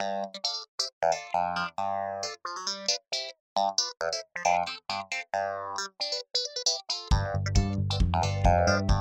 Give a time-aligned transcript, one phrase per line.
[0.00, 0.36] Thank
[8.90, 8.97] you.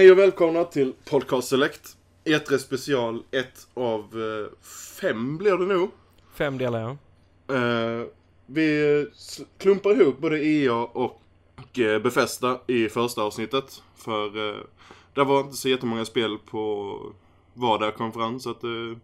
[0.00, 1.96] Hej och välkomna till Podcast Select.
[2.24, 4.64] E3 special 1 av eh,
[5.00, 5.90] fem blir det nog.
[6.34, 6.96] Fem delar ja.
[7.54, 8.06] Eh,
[8.46, 9.06] vi
[9.58, 13.82] klumpar ihop både EA och eh, Befästa i första avsnittet.
[13.96, 14.60] För eh,
[15.14, 16.96] det var inte så jättemånga spel på
[17.54, 18.42] vardera konferens.
[18.42, 18.96] Så att, eh,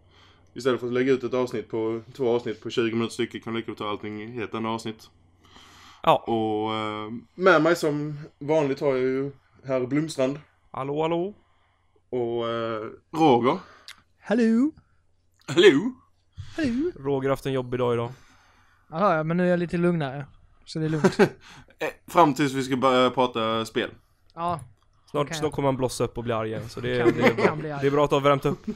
[0.53, 3.53] istället för att lägga ut ett avsnitt på två avsnitt på 20 minuter stycken kan
[3.53, 5.09] vi lika ta allting i ett enda avsnitt.
[6.03, 6.15] Ja.
[6.17, 9.31] Och eh, med mig som vanligt har jag ju
[9.63, 10.39] herr Blomstrand
[10.71, 11.33] Hallå hallå.
[12.09, 13.59] och eh, Roger.
[14.21, 14.71] Hallå?
[15.47, 15.91] Hallå!
[16.57, 16.91] Hallå?
[16.99, 18.11] Roger har haft en jobbig dag idag.
[18.89, 20.25] Ja, ja, men nu är jag lite lugnare.
[20.65, 21.19] Så det är lugnt.
[21.79, 23.89] Eh, Fram tills vi ska börja prata spel.
[24.35, 24.59] Ja,
[25.11, 26.69] Snart, snart kommer han blossa upp och bli arg igen.
[26.69, 27.77] Så det, Kan- det, är, bra.
[27.81, 28.59] det är bra att har värmt upp.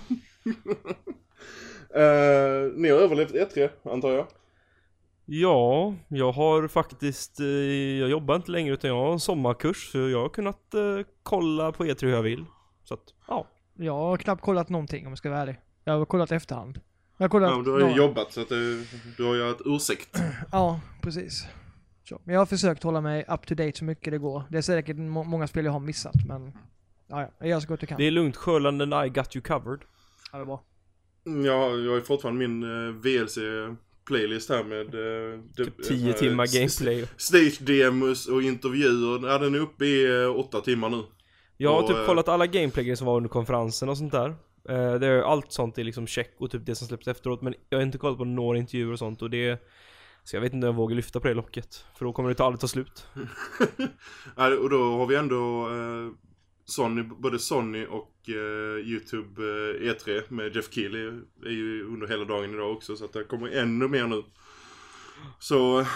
[1.96, 4.28] Eh, ni har överlevt E3, antar jag?
[5.26, 7.46] Ja, jag har faktiskt, eh,
[8.00, 9.92] jag jobbar inte längre utan jag har en sommarkurs.
[9.92, 10.82] Så jag har kunnat eh,
[11.24, 12.46] kolla på E3 hur jag vill.
[12.84, 13.48] Så att, ja.
[13.76, 15.60] jag har knappt kollat någonting om jag ska vara ärlig.
[15.84, 16.80] Jag har kollat i efterhand.
[17.18, 17.50] Jag har kollat...
[17.50, 18.86] Ja, men du har ju några- jobbat så att du,
[19.18, 20.18] du har ju ett ursäkt.
[20.52, 21.46] Ja, precis.
[22.04, 22.22] Så.
[22.24, 24.44] Men jag har försökt hålla mig up to date så mycket det går.
[24.50, 26.52] Det är säkert må- många spel jag har missat, men...
[27.08, 27.28] Ja, ja.
[27.40, 27.98] Jag gör så gott jag kan.
[27.98, 29.80] Det är lugnt, Sjölanden I got you covered.
[30.32, 30.64] Ja, det är bra.
[31.26, 32.96] Mm, Jag, jag har ju fortfarande min uh,
[34.10, 34.96] VLC-playlist här med...
[34.96, 37.06] Uh, Typ 10 timmar gameplay.
[37.18, 39.28] Stage-demos och intervjuer.
[39.28, 41.04] Ja, den är uppe i uh, åtta timmar nu.
[41.58, 44.30] Jag har Och, typ eh, kollat alla gameplay som var under konferensen och sånt där.
[44.70, 47.42] Eh, det är allt sånt är liksom check och typ det som släpps efteråt.
[47.42, 49.62] Men jag har inte kollat på några intervjuer och sånt och det...
[50.24, 51.86] Så jag vet inte om jag vågar lyfta på det locket.
[51.98, 53.08] För då kommer det aldrig ta slut.
[54.36, 56.14] ja, och då har vi ändå uh,
[56.72, 61.08] Sony, både Sony och eh, YouTube eh, E3 med Jeff Keely
[61.46, 62.96] är ju under hela dagen idag också.
[62.96, 64.24] Så att det kommer ännu mer nu.
[65.40, 65.88] Så eh,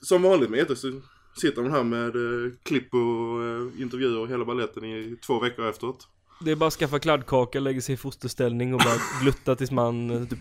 [0.00, 1.00] som vanligt med E3 så
[1.40, 5.68] sitter man här med eh, klipp och eh, intervjuer och hela balletten i två veckor
[5.68, 6.08] efteråt.
[6.44, 10.10] Det är bara att skaffa kladdkaka, lägga sig i fosterställning och bara glutta tills man
[10.10, 10.38] eh, typ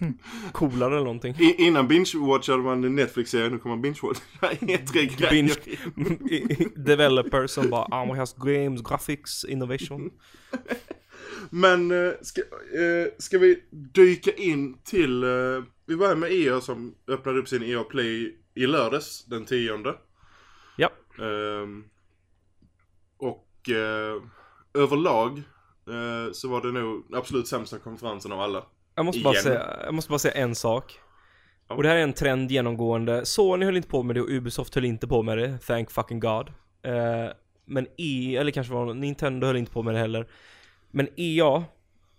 [0.51, 1.35] coolar eller någonting.
[1.39, 5.31] I, innan binge-watchade man Netflix-serien, nu kommer man binge-watcha E3-grejer.
[5.33, 10.11] Binge- Developer som bara ah, we has games, graphics, innovation.
[11.49, 13.63] Men eh, ska, eh, ska vi
[13.93, 15.23] dyka in till,
[15.85, 19.95] vi börjar med EA som öppnade upp sin EA Play i lördags, den tionde.
[20.75, 20.89] Ja.
[21.19, 21.83] Ehm,
[23.17, 24.21] och eh,
[24.73, 25.41] överlag
[26.33, 28.63] så var det nog absolut sämsta konferensen av alla.
[28.95, 30.99] Jag måste, bara säga, jag måste bara säga en sak.
[31.67, 31.75] Ja.
[31.75, 33.25] Och det här är en trend genomgående.
[33.25, 35.57] Sony höll inte på med det och Ubisoft höll inte på med det.
[35.57, 36.47] Thank fucking God.
[36.81, 37.31] Eh,
[37.65, 40.27] men E, eller kanske var Nintendo höll inte på med det heller.
[40.91, 41.63] Men EA,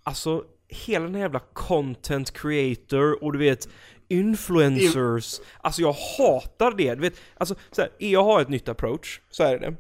[0.03, 3.69] alltså hela den här jävla content creator och du vet
[4.09, 5.41] influencers.
[5.61, 6.94] Alltså jag hatar det.
[6.94, 9.75] Du vet, alltså så här, EA har ett nytt approach, så är det.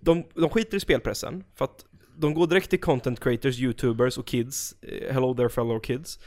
[0.00, 1.84] De, de skiter i spelpressen för att
[2.20, 6.18] de går direkt till content creators, youtubers och kids, eh, hello there fellow kids.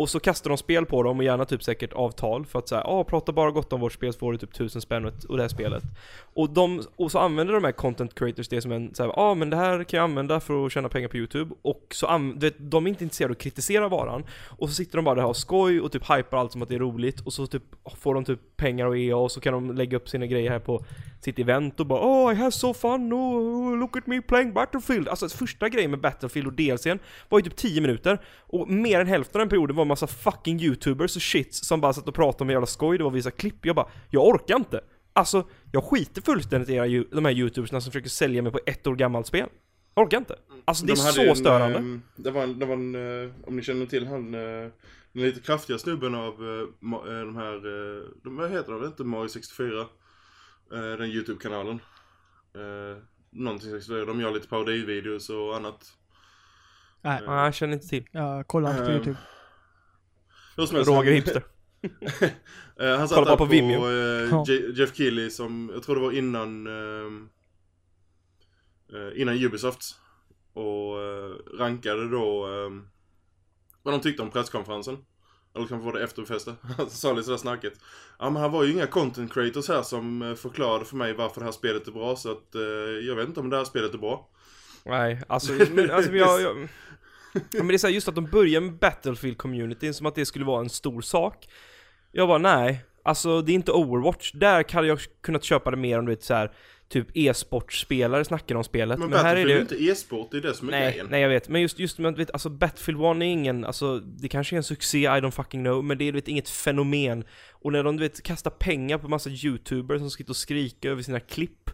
[0.00, 2.80] Och så kastar de spel på dem och gärna typ säkert avtal för att säga
[2.80, 5.36] ah, ja prata bara gott om vårt spel så får du typ tusen spänn och
[5.36, 5.82] det här spelet.
[6.34, 9.34] Och, de, och så använder de här content creators det som en såhär, ja ah,
[9.34, 11.54] men det här kan jag använda för att tjäna pengar på YouTube.
[11.62, 14.24] Och så an, du vet, de är inte intresserade av att kritisera varan.
[14.58, 16.68] Och så sitter de bara där och har skoj och typ hypar allt som att
[16.68, 17.20] det är roligt.
[17.20, 19.96] Och så typ ah, får de typ pengar och EA och så kan de lägga
[19.96, 20.84] upp sina grejer här på
[21.24, 25.08] sitt event och bara Oh I have so fun, oh, look at me playing Battlefield.
[25.08, 26.98] Alltså första grejen med Battlefield och DLCn
[27.28, 28.20] var ju typ 10 minuter.
[28.38, 31.80] Och mer än hälften av den perioden var en massa fucking youtubers och shits som
[31.80, 33.66] bara satt och pratade om jävla skoj, det var vissa klipp.
[33.66, 34.80] Jag bara, jag orkar inte.
[35.12, 38.86] Alltså, jag skiter fullständigt i era, de här youtubersna som försöker sälja mig på ett
[38.86, 39.48] år gammalt spel.
[39.94, 40.36] Jag orkar inte.
[40.64, 41.78] Alltså det är De hade så en, störande.
[41.78, 42.94] eh, det var en, det var en
[43.24, 44.40] eh, om ni känner till han, eh,
[45.12, 46.34] den lite kraftiga snubben av
[47.04, 47.60] de här,
[48.24, 49.86] de, vad heter de, inte Mario 64?
[50.72, 51.80] Eh, den YouTube-kanalen.
[52.54, 55.96] Eh, någonting 64, de gör lite parodivideos och annat.
[57.02, 58.08] Nej, Nej, jag känner inte till.
[58.12, 59.16] jag kollar inte på Eh, YouTube.
[60.56, 61.42] Roger han- hipster.
[62.80, 63.86] Eh, han satt Kolla där på på, Vimeo.
[63.90, 64.44] eh, Ja.
[64.46, 67.28] Je- Jeff Keely som, jag tror det var innan ehm,
[68.92, 69.82] eh, Innan Ubisoft
[70.52, 72.88] Och eh, rankade då ehm,
[73.82, 75.04] Vad de tyckte om presskonferensen
[75.54, 77.72] eller kanske var det efterfesten, han sa lite sådär snacket.
[78.18, 81.40] Ja men han var ju inga content creators här som eh, förklarade för mig varför
[81.40, 82.60] det här spelet är bra så att eh,
[83.06, 84.28] jag vet inte om det här spelet är bra.
[84.84, 86.68] Nej, alltså, men, alltså jag, jag,
[87.32, 90.26] ja, men det är så här, just att de börjar med Battlefield-communityn som att det
[90.26, 91.48] skulle vara en stor sak.
[92.12, 94.32] Jag bara nej, alltså det är inte Overwatch.
[94.32, 96.52] Där hade jag kunnat köpa det mer om du vet så här,
[96.90, 98.98] typ e-sportspelare snackar om spelet.
[98.98, 101.06] Men, Men, här är det ju inte e-sport, det är det som är Nej, grejen.
[101.10, 104.28] nej jag vet, men just, just med, vet, alltså Battlefield 1 är ingen, alltså det
[104.28, 107.24] kanske är en succé, I don't fucking know, men det är vet inget fenomen.
[107.52, 111.02] Och när de du vet kastar pengar på massa youtubers som sitter och skriker över
[111.02, 111.70] sina klipp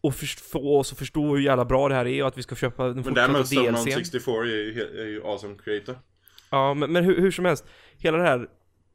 [0.00, 0.14] och
[0.52, 2.84] få oss att förstå hur jävla bra det här är och att vi ska köpa
[2.84, 3.98] den Men fortsatta däremot Stormont DLCn.
[3.98, 5.98] 64 är ju, är ju awesome creator.
[6.50, 7.64] Ja, men, men hur, hur som helst,
[7.96, 8.48] hela det här,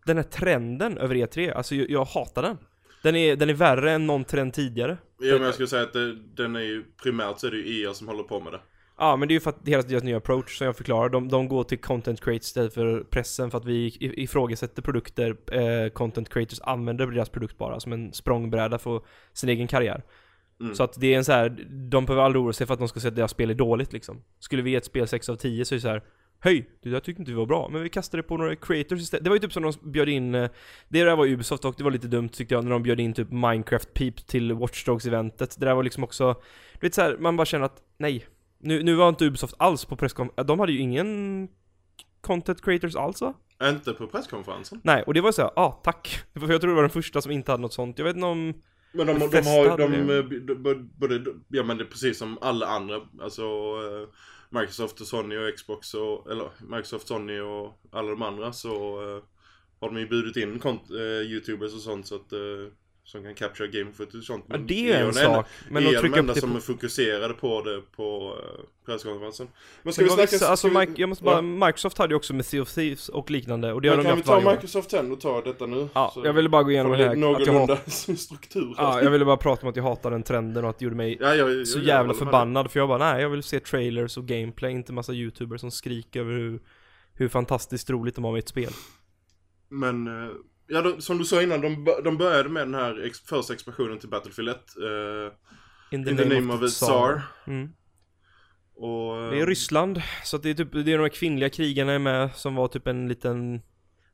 [0.06, 2.58] den här trenden över E3, alltså jag, jag hatar den.
[3.04, 4.98] Den är, den är värre än någon trend tidigare.
[5.20, 7.84] Ja men jag skulle säga att det, den är ju, primärt så är det ju
[7.84, 8.60] EA som håller på med det.
[8.98, 11.30] Ja, men det är ju för att hela deras nya approach som jag förklarar, de,
[11.30, 16.30] de går till content creators istället för pressen för att vi ifrågasätter produkter eh, content
[16.30, 19.02] creators använder deras produkt bara som en språngbräda för
[19.34, 20.04] sin egen karriär.
[20.60, 20.76] Mm.
[20.76, 22.88] Så att det är en så här, de behöver aldrig oroa sig för att de
[22.88, 24.24] ska säga att deras spel är dåligt liksom.
[24.40, 26.04] Skulle vi ge ett spel 6 av 10 så är det så här.
[26.40, 26.70] Höj!
[26.84, 29.24] Det där tyckte inte vi var bra, men vi kastade på några creators istället.
[29.24, 30.50] Det var ju typ som de bjöd in, eh,
[30.90, 33.14] det där var Ubisoft och det var lite dumt tyckte jag när de bjöd in
[33.14, 35.60] typ Minecraft Peep till Watch Dogs-eventet.
[35.60, 36.34] Det där var liksom också,
[36.74, 38.26] du vet så här, man bara känner att nej.
[38.60, 40.32] Nu, nu var inte Ubisoft alls på presskonf...
[40.48, 41.48] De hade ju ingen
[42.22, 43.34] content creators alls va?
[43.64, 44.82] Inte på presskonferensen.
[44.84, 46.20] Nej, och det var så här, ah tack.
[46.34, 47.98] För jag tror det var den första som inte hade något sånt.
[47.98, 48.54] Jag vet inte om...
[48.92, 50.18] Men de, de, de har de, det.
[50.18, 54.10] eh, både, ja men det är precis som alla andra, alltså eh,
[54.50, 58.72] Microsoft och Sony och Xbox och, eller Microsoft, Sony och alla de andra så
[59.02, 59.24] eh,
[59.80, 62.40] har de ju bjudit in kont- eh, Youtubers och sånt så att eh,
[63.08, 64.46] som kan capture game footage och sånt.
[64.48, 65.46] Ja, det är EA en enda- sak.
[65.70, 66.58] Men att är de trycka upp det som på...
[66.58, 69.48] är fokuserade på det på eh, presskonferensen.
[69.84, 70.32] Men ska Men vi snacka...
[70.32, 71.42] vissa, alltså vi- jag måste bara, Ja.
[71.42, 74.10] Microsoft hade ju också med Sea of Thieves och liknande och det har Men de
[74.10, 74.52] kan ju vi ta.
[74.52, 75.88] Microsoft sen och ta detta nu?
[75.94, 77.16] Ja, Så jag ville bara gå igenom det här.
[77.16, 77.92] Någorlunda hat...
[78.20, 78.74] struktur.
[78.78, 80.96] Ja, jag ville bara prata om att jag hatar den trenden och att det gjorde
[80.98, 84.18] mig Ja, jag, jag, så jävla förbannad för jag bara nej, jag vill se trailers
[84.18, 86.60] och gameplay, inte massa youtubers som skriker över hur,
[87.14, 88.72] hur fantastiskt roligt de har med ett spel.
[89.70, 90.30] Men, eh,
[90.68, 94.00] ja då, som du sa innan, de, de började med den här ex, första expansionen
[94.00, 94.56] till Battlefield 1.
[94.58, 95.34] Eh,
[95.92, 97.22] In the, In the name of a Tsar.
[97.48, 97.70] Mm.
[98.76, 99.18] och...
[99.24, 102.00] eh, Det är Ryssland, så det är typ, det är de här kvinnliga krigarna är
[102.00, 103.62] med som var typ en liten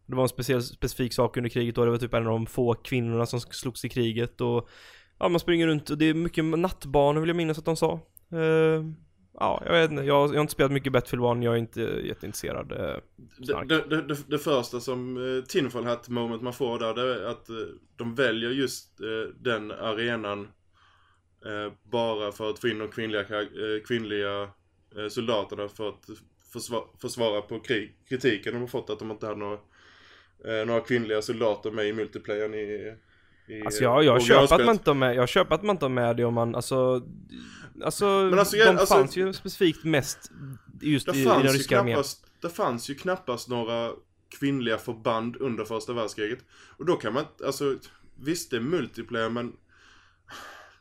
[0.05, 2.45] Det var en speciell, specifik sak under kriget då, det var typ en av de
[2.45, 4.69] få kvinnorna som slogs i kriget och
[5.19, 7.99] Ja man springer runt och det är mycket nattbanor vill jag minnas att de sa
[8.31, 8.83] Eh,
[9.39, 11.81] Ja, jag vet inte, jag, jag har inte spelat mycket Battlefield 1, jag är inte
[11.81, 12.97] jätteintresserad eh,
[13.37, 17.25] Det, det, det, det, första som eh, Tinfoil Hat moment man får där, det är
[17.25, 17.55] att eh,
[17.95, 20.47] de väljer just eh, den arenan
[21.45, 24.41] eh, bara för att få in de kvinnliga, eh, kvinnliga
[24.97, 26.09] eh, soldaterna för att
[26.53, 29.57] försvara, försvara på krig, kritiken de har fått att de inte hade några,
[30.65, 32.95] några kvinnliga soldater med i multiplayern i,
[33.65, 36.25] Alltså jag, jag köper att man inte med, jag köper att man inte med det
[36.25, 37.03] om man, alltså
[37.83, 40.31] Alltså, Men alltså, de alltså- fanns ju specifikt mest
[40.81, 42.03] just i, i den ryska armén
[42.43, 43.91] det fanns ju knappast några
[44.39, 46.39] kvinnliga förband under första världskriget.
[46.77, 47.77] Och då kan man alltså
[48.15, 49.53] visst det är multiplayer men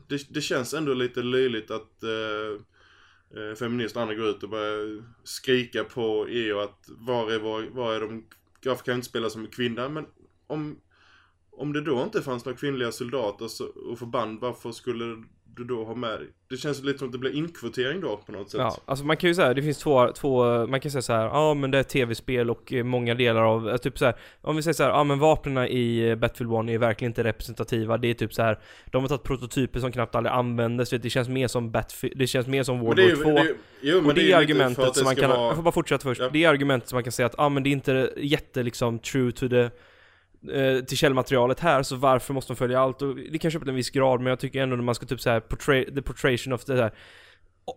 [0.09, 5.03] det, det känns ändå lite löjligt att eh, eh, feminister andra går ut och börjar
[5.25, 8.25] skrika på EU att var är, var, var är de,
[8.65, 9.89] varför kan jag inte spela som kvinna?
[9.89, 10.07] Men
[10.47, 10.81] om,
[11.53, 13.49] om det då inte fanns några kvinnliga soldater
[13.91, 15.17] och förband, varför skulle
[15.57, 16.21] du då ha med
[16.51, 18.61] Det känns lite som att det blir inkvotering då på något sätt.
[18.61, 21.25] Ja, alltså man kan ju säga, det finns två, två, man kan säga så här,
[21.25, 24.57] ja men det är tv-spel och eh, många delar av, eh, typ så här, om
[24.57, 27.99] vi säger så här, ja men vapnen i eh, Battlefield 1 är verkligen inte representativa,
[27.99, 31.11] det är typ så här, de har tagit prototyper som knappt aldrig användes, vet, det
[31.11, 33.25] känns mer som Battlefield, det känns mer som World War ju, 2.
[33.25, 35.73] det är, jo, men och det är argumentet som man kan, vara- jag får bara
[35.73, 36.21] fortsätta först.
[36.21, 36.31] Ja.
[36.33, 38.63] Det är argumentet som man kan säga att, ja ah, men det är inte jätte
[38.63, 39.71] liksom true to the
[40.87, 43.03] till källmaterialet här, så varför måste de följa allt?
[43.03, 45.07] Och det kan köpa till en viss grad, men jag tycker ändå när man ska
[45.07, 46.93] typ såhär, portray, the portrayal of det här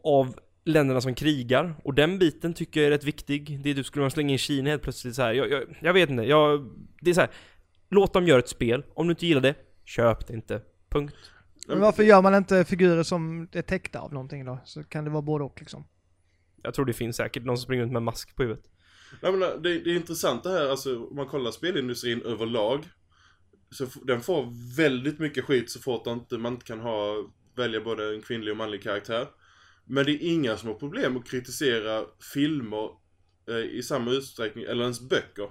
[0.04, 3.60] av länderna som krigar, och den biten tycker jag är rätt viktig.
[3.64, 5.34] Det är typ, skulle man slänga in Kina helt plötsligt så här.
[5.34, 6.70] Jag, jag, jag vet inte, jag,
[7.02, 7.30] det är så här.
[7.90, 9.56] Låt dem göra ett spel, om du inte gillar det,
[9.86, 10.62] köp det inte.
[10.90, 11.16] Punkt.
[11.68, 14.60] Men varför gör man inte figurer som är täckta av någonting då?
[14.66, 15.86] Så kan det vara både och liksom.
[16.62, 18.66] Jag tror det finns säkert någon som springer runt med mask på huvudet.
[19.22, 22.90] Nej, men eh, det, det är intressant det här, alltså om man kollar spelindustrin överlag.
[23.72, 28.16] Så den får väldigt mycket skit så fort inte, man inte kan ha, välja både
[28.16, 29.28] en kvinnlig och manlig karaktär.
[29.86, 32.90] Men det är inga som har problem att kritisera filmer
[33.50, 35.50] eh, i samma utsträckning, eller ens böcker.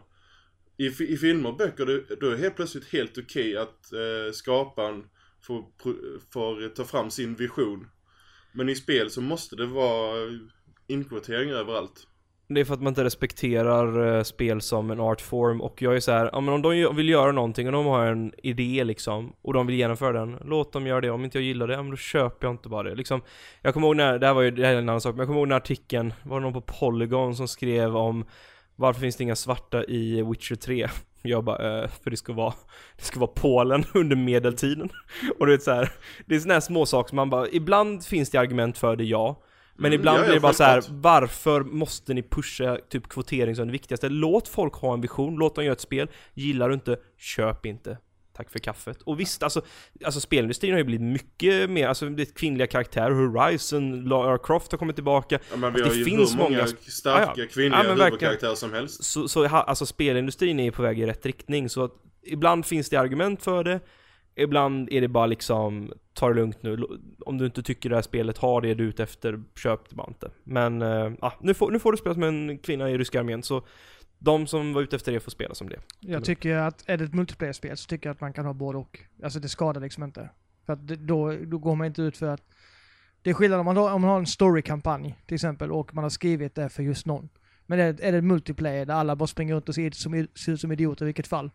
[0.76, 4.32] I, i filmer och böcker, det, då är det helt plötsligt helt okej att eh,
[4.32, 5.04] skaparen
[5.46, 5.64] får,
[6.32, 7.86] får ta fram sin vision.
[8.52, 10.32] Men i spel så måste det vara eh,
[10.86, 12.06] inkvotering överallt.
[12.48, 16.00] Det är för att man inte respekterar eh, spel som en artform och jag är
[16.00, 19.32] så här, ja men om de vill göra någonting och de har en idé liksom
[19.42, 21.10] och de vill genomföra den, låt dem göra det.
[21.10, 22.94] Om inte jag gillar det, ja men då köper jag inte bara det.
[22.94, 23.22] Liksom,
[23.62, 25.18] jag kommer ihåg när, det här var ju det här är en annan sak, men
[25.18, 28.24] jag kommer ihåg när artikeln, var det någon på Polygon som skrev om
[28.76, 30.88] varför finns det inga svarta i Witcher 3?
[31.26, 32.54] Jag bara, eh, för det ska vara,
[32.96, 34.90] det ska vara Polen under medeltiden.
[35.38, 35.92] Och du vet så här,
[36.26, 39.04] det är såna här små saker som man bara, ibland finns det argument för det,
[39.04, 39.40] ja.
[39.76, 43.56] Men Mm, ibland ja, blir det bara så här, varför måste ni pusha typ kvotering
[43.56, 44.08] som det viktigaste?
[44.08, 46.08] Låt folk ha en vision, låt dem göra ett spel.
[46.34, 47.98] Gillar du inte, köp inte.
[48.36, 49.02] Tack för kaffet.
[49.02, 49.62] Och visst, alltså,
[50.04, 54.72] alltså spelindustrin har ju blivit mycket mer, alltså det är kvinnliga karaktärer, Horizon, Lara Croft
[54.72, 55.38] har kommit tillbaka.
[55.50, 57.44] Ja, men vi Att har det ju finns hur många många- starka Ja, ja.
[57.50, 59.04] kvinnliga Ja, huvudkaraktärer som helst.
[59.04, 62.96] Så, så alltså spelindustrin är på väg i rätt riktning, så att ibland finns det
[62.96, 63.80] argument för det,
[64.36, 66.78] ibland är det bara liksom, ta det lugnt nu,
[67.26, 69.96] om du inte tycker det här spelet har det du är ute efter, köp det
[69.96, 70.30] bara inte.
[70.44, 70.80] Men,
[71.20, 73.62] ja, nu, får, nu får du spela som en kvinna i ryska armén, så
[74.18, 75.80] de som var ute efter det får spela som det.
[76.00, 78.78] Jag tycker att, är det ett multiplayer-spel så tycker jag att man kan ha både
[78.78, 79.00] och.
[79.22, 80.28] Alltså det skadar liksom inte.
[80.66, 82.42] För att då, då går man inte ut för att...
[83.22, 86.04] Det är skillnad om man har, om man har en story-kampanj till exempel och man
[86.04, 87.28] har skrivit det för just någon.
[87.66, 90.26] Men är, det- är det ett multiplayer där alla bara springer runt och ser, som,
[90.34, 91.50] ser ut som idioter i vilket fall.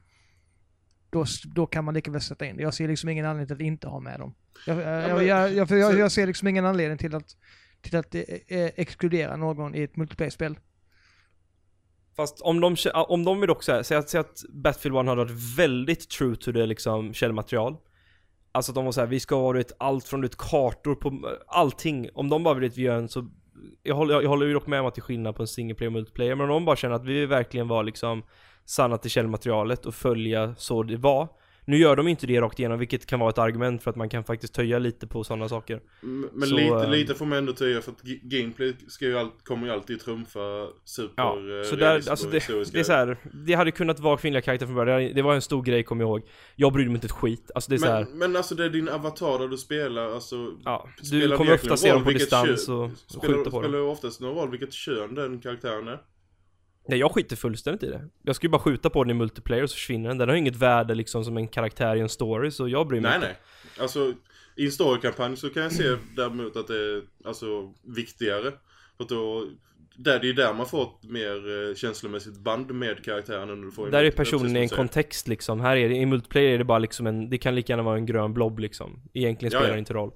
[1.09, 1.25] Då,
[1.55, 2.63] då kan man lika väl sätta in det.
[2.63, 4.35] Jag ser liksom ingen anledning till att inte ha med dem.
[4.65, 7.35] Jag, jag, jag, jag, jag, jag ser liksom ingen anledning till att,
[7.81, 10.57] till att eh, eh, exkludera någon i ett multiplayer-spel.
[12.15, 15.57] Fast om de, om de vill också säga att, säga att Battlefield 1 hade varit
[15.57, 17.77] väldigt true to det liksom källmaterial.
[18.51, 22.09] Alltså att de var såhär, vi ska ha vet, allt från vet, kartor på allting.
[22.13, 23.29] Om de bara vill att vi gör en så...
[23.83, 25.75] Jag håller, jag håller ju dock med om att det är skillnad på en single
[25.75, 26.35] player och multiplayer.
[26.35, 28.23] Men om de bara känner att vi vill verkligen vara liksom
[28.69, 31.27] sanna till källmaterialet och följa så det var.
[31.65, 34.09] Nu gör de inte det rakt igenom, vilket kan vara ett argument för att man
[34.09, 35.81] kan faktiskt töja lite på sådana saker.
[36.33, 39.29] Men Så, lite, ehm, lite får man ändå tyga för att gameplay ska ju all,
[39.43, 40.39] kommer ju alltid trumfa
[40.85, 44.17] super Ja, eh, så där, alltså det, det är så här, det hade kunnat vara
[44.17, 46.21] kvinnliga karaktärer från början, Det- var en stor grej kommer jag ihåg.
[46.55, 48.65] Jag brydde mig inte ett skit, alltså det är så här, men, men alltså det
[48.65, 50.35] är din avatar där du spelar, alltså
[50.65, 53.77] ja, spelar du kommer ofta se dem på distans kön- och spelar, skjuta på spelar
[53.77, 53.85] dem.
[53.85, 55.99] ju oftast någon roll vilket kön den karaktären är.
[56.89, 58.01] Nej jag skiter fullständigt i det.
[58.23, 60.17] Jag ska ju bara skjuta på den i multiplayer och så försvinner den.
[60.17, 63.09] Den har inget värde liksom som en karaktär i en story, så jag bryr mig
[63.11, 63.27] Nej inte.
[63.27, 63.37] nej.
[63.81, 64.13] Alltså
[64.55, 68.51] i en storykampanj så kan jag se däremot att det är alltså viktigare.
[68.97, 69.47] För att då,
[69.95, 73.71] där, det är där man får ett mer eh, känslomässigt band med karaktären än du
[73.71, 75.59] får Där är personen i en kontext liksom.
[75.59, 77.97] Här är det, i multiplayer är det bara liksom en, det kan lika gärna vara
[77.97, 79.01] en grön blob liksom.
[79.13, 79.73] Egentligen Ja, spelar ja.
[79.73, 80.11] det inte roll.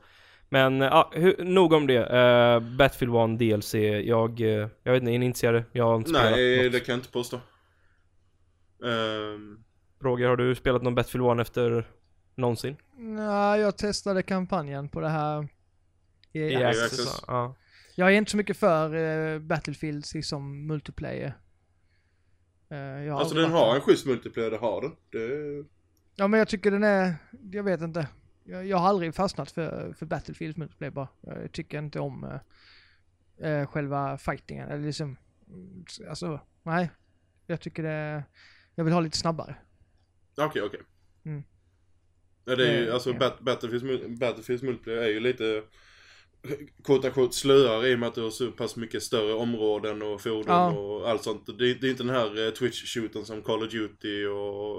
[0.53, 1.99] Men ja, hur, nog om det.
[1.99, 3.73] Uh, Battlefield 1 DLC,
[4.07, 5.65] jag, eh, jag vet inte, är ni intresserade?
[5.71, 6.71] Jag har inte spelat Nej, något.
[6.71, 7.39] det kan jag inte påstå.
[8.85, 9.63] Ehm,
[10.01, 11.87] Roger, har du spelat någon Battlefield 1 efter
[12.35, 12.75] någonsin?
[12.97, 15.47] Nej, jag testade kampanjen på det här
[16.33, 17.23] EA EA Access.
[17.27, 17.55] Ja.
[17.95, 21.37] Jag är inte så mycket för uh, Battlefield som multiplayer.
[22.69, 24.91] Eh, jag har alltså den har en schysst multiplayer, det har den.
[25.11, 25.65] Det,
[26.15, 27.15] Ja men jag tycker den är,
[27.51, 28.07] jag vet inte.
[28.43, 31.07] Jag, jag har aldrig fastnat för, för Battlefield multiplayer bara.
[31.21, 32.23] Jag tycker inte om
[33.37, 34.69] eh, eh, själva fightingen.
[34.69, 36.89] Eller liksom, mm, alltså, nej.
[37.47, 38.23] Jag tycker det,
[38.75, 39.55] jag vill ha lite snabbare.
[40.37, 40.79] Okej, okej.
[41.25, 41.43] Mm.
[42.45, 43.17] Ja, det är ju, alltså ja.
[43.19, 45.63] Bat- Battlefields, Battlefields multiplayer är ju lite
[46.83, 50.01] kort och kort slöare i och med att du har så pass mycket större områden
[50.01, 50.71] och fordon Ja.
[50.71, 51.45] och allt sånt.
[51.57, 54.77] Det, är- det är inte den här eh, Twitch-shooten som Call of Duty och,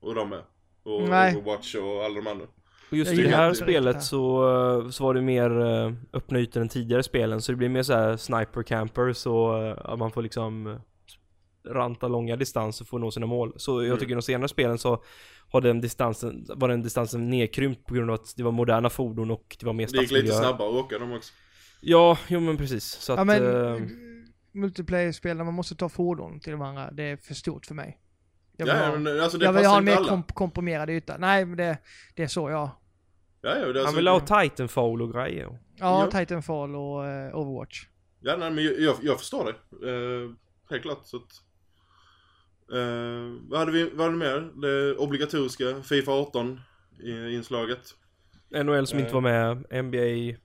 [0.00, 0.44] och de är.
[0.82, 1.36] Och Nej.
[1.36, 2.46] Overwatch och alla de andra.
[2.92, 4.48] Och just i det här spelet det så,
[4.82, 7.82] eh, så var det mer uh, öppna ytor än tidigare spelen, så det blir mer
[7.82, 10.76] så här sniper campers och eh, att man får liksom eh,
[11.72, 13.52] ranta långa distanser för att nå sina mål.
[13.56, 13.98] Så jag Mm.
[13.98, 15.02] tycker de senare spelen så
[15.52, 19.30] har den distansen, var den distansen nedkrympt på grund av att det var moderna fordon
[19.30, 20.48] och det var mer Det gick lite stadsmiljö.
[20.50, 21.32] snabbare att åka dem också.
[21.80, 22.84] Ja, jo men precis.
[22.84, 23.82] Så att, ja men, eh,
[24.52, 27.98] multiplayer-spel där man måste ta fordon till varandra, det är för stort för mig.
[28.56, 30.90] Jag vill, Ja, ha, ja, men alltså det jag vill ha en mer komp- komprimerad
[30.90, 31.16] yta.
[31.18, 31.78] Nej men det,
[32.14, 32.70] det är så jag.
[33.42, 35.58] Ja, ja, det han vill ha Titanfall och grejer.
[35.76, 36.18] Ja, Ja.
[36.20, 37.86] Titanfall och eh, Overwatch.
[38.20, 39.88] Ja, nej, men jag, jag, jag förstår det.
[39.90, 40.30] Eh,
[40.70, 41.00] helt klart.
[41.04, 41.22] Så att,
[42.72, 44.50] eh, vad hade vi vad hade vi mer?
[44.62, 46.60] Det obligatoriska Fifa 18
[47.02, 47.80] i inslaget.
[48.64, 49.04] NHL som Eh.
[49.04, 50.36] inte var med, NBA,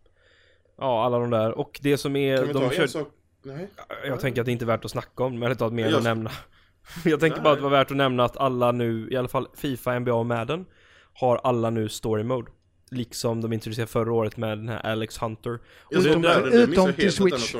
[0.77, 1.51] ja alla de där.
[1.51, 3.08] Och det som är, Kan vi ta de en sak?
[3.44, 3.70] Nej.
[4.08, 5.98] Jag tänker att det inte är värt att snacka om, men det tar mer Jag-
[5.98, 6.32] att nämna.
[7.06, 7.44] Jag tänker Nej.
[7.44, 10.13] bara att det var värt att nämna att alla nu, i alla fall Fifa, NBA
[10.13, 10.66] och Madden,
[11.13, 12.51] har alla nu story mode.
[12.91, 15.60] Liksom de introducerade förra året med den här Alex Hunter.
[15.91, 17.56] Det utom, där- där, det utom till Switch.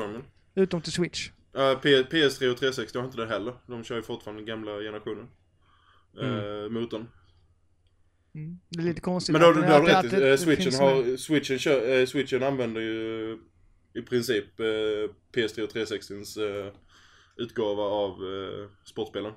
[0.54, 1.28] Utom till Switch.
[1.58, 3.54] Uh, P- PS3 och 360 har inte det heller.
[3.66, 5.26] De kör ju fortfarande den gamla generationen.
[6.22, 7.06] Uh, motorn.
[8.34, 8.58] Mm.
[8.68, 9.32] Det är lite konstigt.
[9.32, 12.06] Men då, att- då, då har du rätt det- det switchen, har, switchen, kör, eh,
[12.06, 13.38] switchen använder ju
[13.94, 14.64] i princip eh,
[15.34, 16.72] PS3 och 360s eh,
[17.36, 19.32] utgåva av eh, sportspelen.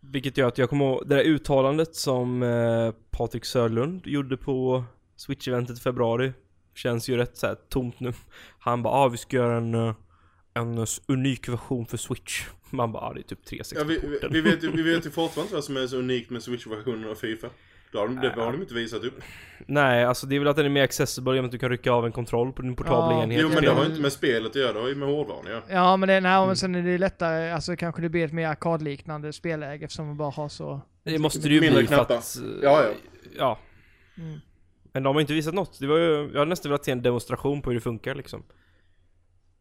[0.00, 4.84] Vilket gör att jag kommer ihåg det där uttalandet som eh, Patrik Sörlund gjorde på
[5.18, 6.32] Switch-eventet i februari.
[6.74, 8.12] Känns ju rätt så här tomt nu.
[8.58, 9.94] Han bara ah, vi ska göra en, eh,
[10.54, 12.44] en s- unik version för Switch.
[12.70, 15.10] Man bara ah, det är typ 360 Ja, vi, vi, vet ju, vi vet ju
[15.10, 17.48] fortfarande inte vad som är så unikt med Switch-versionen av Fifa.
[17.92, 19.14] Det har, de, det har de inte visat upp.
[19.66, 21.92] Nej, alltså det är väl att den är mer accessible genom att du kan rycka
[21.92, 23.40] av en kontroll på din portabla Ja, enhet.
[23.42, 25.62] Jo men det har inte med spelet att göra, det har ju med hårdvaran ja.
[25.68, 26.46] Ja, men, det, nej, Mm.
[26.46, 30.16] men sen är det lättare, alltså kanske det blir ett mer arkadliknande spelläge eftersom man
[30.16, 30.80] bara har så...
[31.04, 32.14] Det måste det ju bli för knappar.
[32.16, 32.36] att...
[32.36, 32.90] eh, Ja, ja.
[33.38, 33.58] Ja.
[34.18, 34.38] Mm.
[34.98, 35.78] Men de har inte visat något.
[35.80, 38.42] Det var ju, jag hade nästan velat se en demonstration på hur det funkar liksom.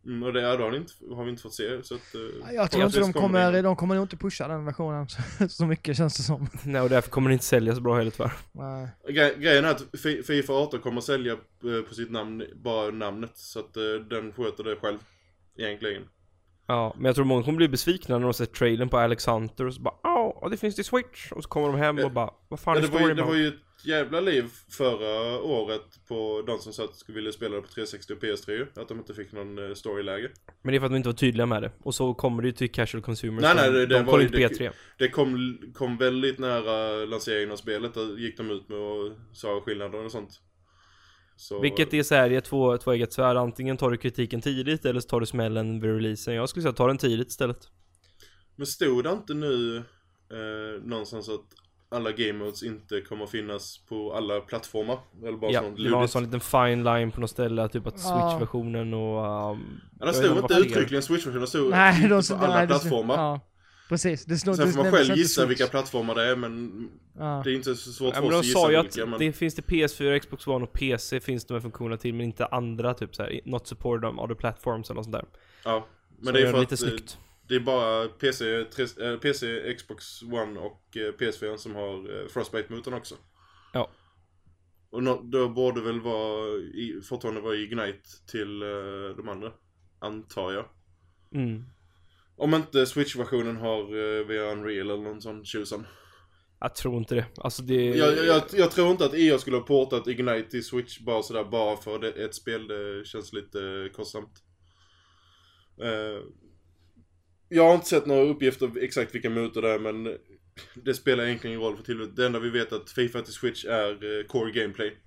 [0.06, 2.16] Mm, och det, har, ni inte, har vi inte fått se så att...
[2.16, 3.62] eh, Jag tror inte de kommer, det.
[3.62, 6.48] de kommer nog inte pusha den versionen så, så mycket känns det som.
[6.66, 8.32] Nej, och därför kommer det inte sälja så bra heller tyvärr.
[8.52, 8.88] Nej.
[9.10, 13.32] Gre grejen är att Fi- Fifa 18 kommer sälja eh, på sitt namn, bara namnet.
[13.38, 14.98] Så att eh, den sköter det själv.
[15.58, 16.04] Egentligen.
[16.68, 19.66] Ja, men jag tror många kommer bli besvikna när de sett trailern på Alex Hunter
[19.66, 19.96] och så bara
[20.42, 21.32] Åh, det finns till Switch!
[21.32, 23.22] Och så kommer de hem och bara Vad fan Ja, är det, ju, storyn det
[23.22, 27.16] var mode?" ju ett jävla liv förra året på de som sa att de skulle
[27.16, 28.68] vilja spela det på 360 och PS3 ju.
[28.76, 30.32] Att de inte fick någon eh, storyläge.
[30.62, 31.72] Men det är för att de inte var tydliga med det.
[31.84, 33.42] Och så kommer det ju till casual consumers.
[33.42, 34.72] Nej, nej, det- de var inte det- E3.
[34.98, 37.94] Det kom, kom väldigt nära lanseringen av spelet.
[37.94, 40.42] Där gick de ut med och sa skillnader och sånt.
[41.40, 43.38] Så, Vilket är såhär, det är två, två eget svärd.
[43.38, 46.34] Antingen tar du kritiken tidigt eller så tar du smällen vid releasen.
[46.34, 47.58] Jag skulle säga ta den tidigt istället.
[48.56, 49.84] Men stod det inte nu
[50.32, 51.42] eh, någonstans att
[51.90, 54.98] alla game modes inte kommer finnas på alla plattformar?
[55.26, 57.88] Eller bara ja, sånt det var en sån liten fine line på något ställe, typ
[57.88, 58.00] att.
[58.00, 59.52] Switch-versionen och...
[59.52, 62.48] Um, Ja, jag det stod inte det uttryckligen Switch-versionen, det stod Nej, de på alla
[62.56, 63.16] nej, det- plattformar.
[63.16, 63.40] Ja,
[63.90, 64.26] precis.
[64.26, 65.50] Det står, Sen det får man själv inte gissa Switch.
[65.50, 66.72] vilka plattformar det är men
[67.20, 67.42] Ja.
[67.44, 69.04] det är inte så svårt Ja, för men oss de att gissa sa ju vilka.
[69.04, 72.14] att Men, det finns till PS4, Xbox One och PC finns de här funktionerna till
[72.14, 75.26] men inte andra typ såhär, not supported on other platforms eller något sånt där.
[75.64, 75.88] ja.
[76.18, 77.18] men Så det är för lite att eh, snyggt.
[77.48, 82.94] Det är bara PC, eh, PC, Xbox One och eh, PS4 som har eh, Frostbite-motorn
[82.94, 83.16] också.
[83.74, 83.90] Ja.
[84.90, 88.60] Och då borde väl vara, i, fortfarande vara Ignite till
[89.18, 89.52] de andra.
[90.00, 90.66] Antar jag.
[91.34, 91.64] Mm.
[92.36, 93.84] Om inte Switch-versionen har
[94.24, 95.86] via Unreal eller någon sån tjosan.
[96.60, 97.26] Jag tror inte det.
[97.38, 97.86] Alltså det...
[97.86, 101.44] Jag, jag, jag tror inte att EA skulle ha portat Ignite till Switch bara sådär
[101.44, 102.68] bara för det, ett spel.
[102.68, 104.44] Det känns lite kostsamt.
[107.50, 110.18] Jag har inte sett några uppgifter exakt vilka motor det är men
[110.74, 112.16] det spelar egentligen ingen roll för tillfället.
[112.16, 114.98] Det enda vi vet är att Fifa till Switch är eh, core gameplay.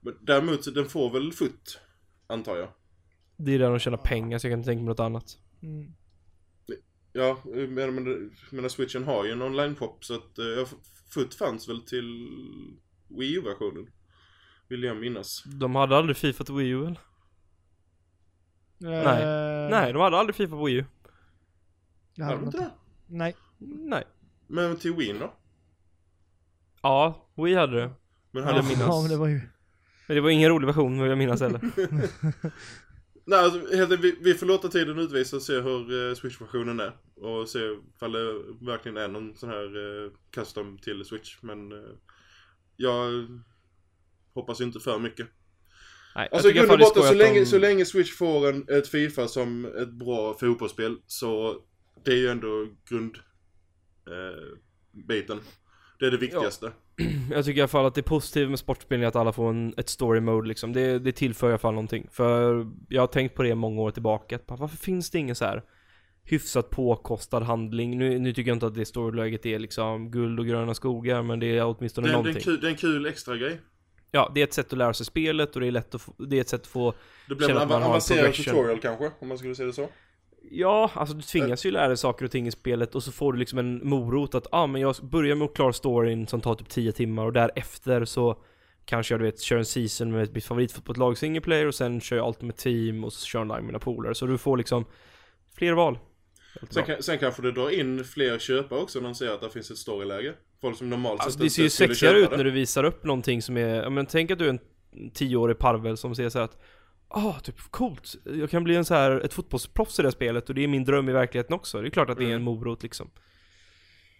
[0.00, 1.80] Men däremot så den får väl futt,
[2.26, 2.68] antar jag.
[3.36, 5.38] Det är där de tjänar pengar så jag kan inte tänka mig något annat.
[5.62, 5.92] Mm.
[7.12, 10.68] Ja, men, men, men switchen har ju en online-shop så att eh,
[11.14, 12.28] futt fanns väl till
[13.18, 13.90] Wii U-versionen.
[14.68, 15.42] Vill jag minnas.
[15.44, 17.00] De hade aldrig Fifa till Wii U eller?
[18.78, 19.22] Nej.
[19.22, 20.84] Eh, Nej, de hade aldrig Fifa på Wii U.
[22.24, 22.70] Hade de inte det?
[23.06, 23.36] Nej.
[23.58, 24.04] Nej.
[24.46, 25.34] Men till Wii då?
[26.82, 27.90] Ja, Wii hade det.
[28.30, 28.86] Men Ja, hade jag minnas.
[28.88, 29.40] Ja, men det var ju...
[30.08, 31.60] Men det var ingen rolig version vill jag minnas heller.
[33.24, 36.92] Nej, alltså, helt, vi, vi får låta tiden utvisa och se hur eh, Switch-versionen är.
[37.16, 37.58] Och se
[37.96, 39.64] ifall det verkligen är någon sån här
[40.04, 41.36] eh, custom till Switch.
[41.42, 41.78] Men eh,
[42.76, 43.26] jag
[44.34, 45.26] hoppas inte för mycket.
[46.14, 48.88] Nej, jag Alltså i grund och botten, så de- så länge Switch får en, ett
[48.88, 51.62] Fifa som ett bra fotbollsspel så
[52.04, 53.16] det är ju ändå grund
[54.06, 54.56] eh.
[55.98, 56.72] Det är det viktigaste.
[57.30, 59.50] Jag tycker i alla fall att det är positivt med sportspel är att alla får
[59.50, 60.72] en, ett story mode liksom.
[60.72, 62.06] Det, det tillför i alla fall någonting.
[62.10, 64.36] För jag har tänkt på det många år tillbaka.
[64.36, 65.62] Att bara, varför finns det ingen så här
[66.24, 67.98] hyfsat påkostad handling?
[67.98, 71.40] Nu, nu tycker jag inte att det storyläget är liksom guld och gröna skogar, men
[71.40, 72.42] det är åtminstone Det, är- det, är någonting.
[72.42, 73.60] kul, det är en kul extra grej.
[74.10, 76.14] Ja, det är ett sätt att lära sig spelet och det är lätt att få,
[76.18, 76.94] det är ett sätt att få
[77.28, 79.88] Det blir en avancerad tutorial kanske, om man skulle säga det så.
[80.42, 83.32] Ja, alltså du tvingas ju lära dig saker och ting i spelet och så får
[83.32, 86.54] du liksom en morot att ah, men jag börjar med att klara storyn som tar
[86.54, 88.42] typ 10 timmar och därefter så
[88.84, 92.16] kanske jag du vet kör en season med mitt favoritfotbollslag single player och sen kör
[92.16, 94.84] jag Ultimate Team och så kör jag online med mina polare så du får liksom
[95.54, 95.98] fler val.
[96.70, 99.50] Sen, kan, sen kanske det drar in fler köpare också när de ser att det
[99.50, 100.32] finns ett storyläge.
[100.60, 102.36] Folk som normalt Alltså, sett det ser ju sexigare ut det.
[102.36, 104.60] när du visar upp någonting som är, men tänk att du är en
[104.92, 106.58] 10-årig parvel som säger så att
[107.12, 108.14] Ah, typ coolt.
[108.24, 110.68] Jag kan bli en så här, ett fotbollsproffs i det här spelet och det är
[110.68, 111.80] min dröm i verkligheten också.
[111.80, 112.42] Det är klart att det är en Mm.
[112.42, 113.10] morot liksom.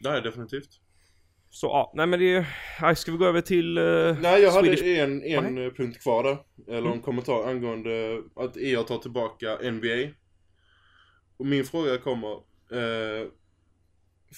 [0.00, 0.68] Nej, definitivt.
[1.50, 2.46] Så ja, nej men det,
[2.83, 5.64] nej, ska vi gå över till uh, Nej, jag hade Swedish- en, en Nej.
[5.66, 6.38] eh, punkt kvar där.
[6.68, 7.03] Eller en Mm.
[7.03, 10.14] kommentar angående att EA tar tillbaka NBA.
[11.37, 12.33] Och min fråga kommer,
[12.72, 13.26] eh,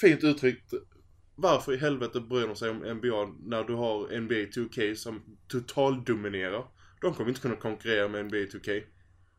[0.01, 0.73] fint uttryckt,
[1.35, 6.65] varför i helvete bryr de sig om NBA när du har NBA 2K som totaldominerar?
[7.03, 8.83] De kommer inte kunna konkurrera med NBA 2K.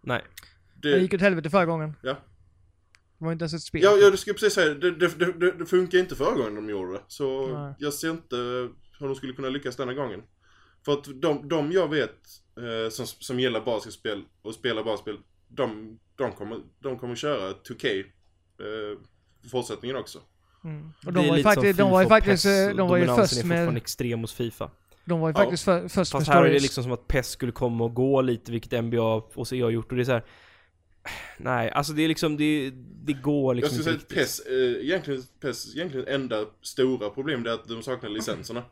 [0.02, 0.22] Nej.
[0.82, 1.96] Det Det, gick åt helvete förra gången.
[2.02, 2.16] Ja.
[3.18, 3.82] Det var inte ens ett spel.
[3.84, 6.56] ja, ja, du skulle precis säga det, det, det, det, det funkar inte förra gången
[6.56, 7.02] de gjorde det.
[7.08, 7.74] Så Nej.
[7.80, 8.36] jag ser inte
[9.00, 10.22] hur de skulle kunna lyckas denna gången.
[10.86, 12.18] För att de, de jag vet
[12.58, 18.00] eh, som, som gillar basketspel och spelar basketspel, de, de, kommer, de kommer köra 2K
[18.00, 19.00] eh,
[19.52, 20.20] fortsättningen också.
[20.64, 20.92] Mm.
[21.06, 23.06] Och Det de är var ju faktiskt, de var ju faktiskt, eh, de var ju
[23.06, 24.72] dominansen först är fortfarande med, extrem hos FIFA.
[25.06, 25.44] De var ju Ja.
[25.44, 26.62] faktiskt för, först med Fast här är det stories.
[26.64, 29.92] liksom som att PES skulle komma och gå lite, vilket NBA och CA har gjort
[29.92, 30.26] och det är så här.
[31.38, 32.72] Nej, alltså det är liksom, det,
[33.04, 34.28] det går Jag liksom skulle inte säga att.
[34.28, 38.64] PES, eh, egentligen, PES egentligen enda stora problem det är att de saknar licenserna.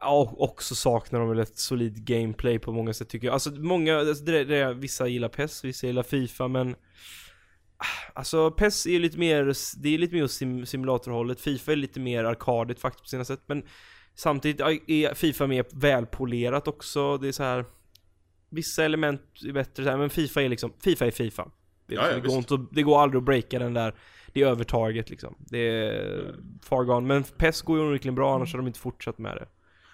[0.00, 3.34] Ja, och också saknar de väl ett solid gameplay på många sätt tycker jag.
[3.34, 6.70] Alltså många, alltså det, det, vissa gillar PES, vissa gillar FIFA men
[7.76, 12.00] ah, Alltså PES är lite mer, det är lite mer sim, simulatorhållet, FIFA är lite
[12.00, 13.62] mer arkadigt faktiskt på sina sätt men
[14.18, 17.64] Samtidigt är Fifa mer välpolerat också, det är så här
[18.50, 21.50] Vissa element är bättre så här, men Fifa är liksom, Fifa är Fifa
[21.86, 23.94] det, Ja, ja, det, går inte, det går aldrig att breaka den där
[24.32, 27.06] Det är övertaget liksom, det är far gone.
[27.06, 29.48] Men PES går ju onekligen bra annars har de inte fortsatt med det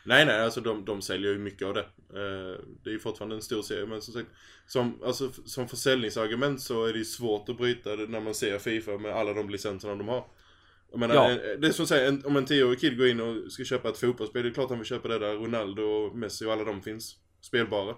[0.05, 1.87] Nej nej, alltså de, de säljer ju mycket av det.
[2.11, 4.29] Eh, det är ju fortfarande en stor serie, men som sagt,
[4.67, 8.59] som, alltså, som försäljningsargument så är det ju svårt att bryta det när man ser
[8.59, 10.25] Fifa med alla de licenserna de har.
[10.95, 11.31] Jag menar, Ja.
[11.31, 13.65] eh, det är som att säga, en, om en tioårig kid går in och ska
[13.65, 16.53] köpa ett fotbollsspel, det är klart han vill köpa det där Ronaldo och Messi och
[16.53, 17.17] alla de finns.
[17.41, 17.95] Spelbara.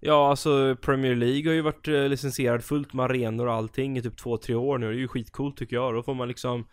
[0.00, 4.02] Ja, alltså Premier League har ju varit eh, licensierad fullt med arenor och allting i
[4.02, 4.86] typ 2-3 år nu.
[4.88, 5.94] Det är ju skitcoolt tycker jag.
[5.94, 6.66] Då får man liksom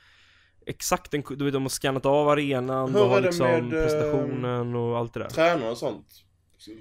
[0.66, 3.84] exakt en, du vet de har skannat av arenan, Hur de har liksom med, eh,
[3.84, 5.30] presentationen och allt det där.
[5.30, 6.08] Tränare och sånt.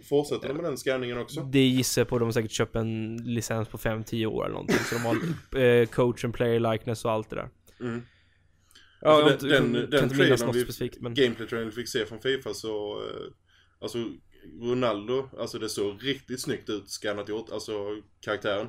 [0.08, 1.40] Fortsätter de med den scanningen också?
[1.40, 4.76] Det gissar jag på, de har säkert köpt en licens på 5-10 år eller någonting.
[4.78, 7.48] Så de har eh, coach and player likeness och allt det där.
[7.80, 8.02] Mm.
[9.00, 11.14] Ja, jag Alltså, inte- den, kan den, inte minnas något vi, specifikt men...
[11.14, 13.32] gameplay-trailern fick se från Fifa så, eh,
[13.80, 13.98] alltså
[14.60, 17.72] Ronaldo, alltså det såg riktigt snyggt ut skannat gjort, alltså
[18.20, 18.66] karaktären.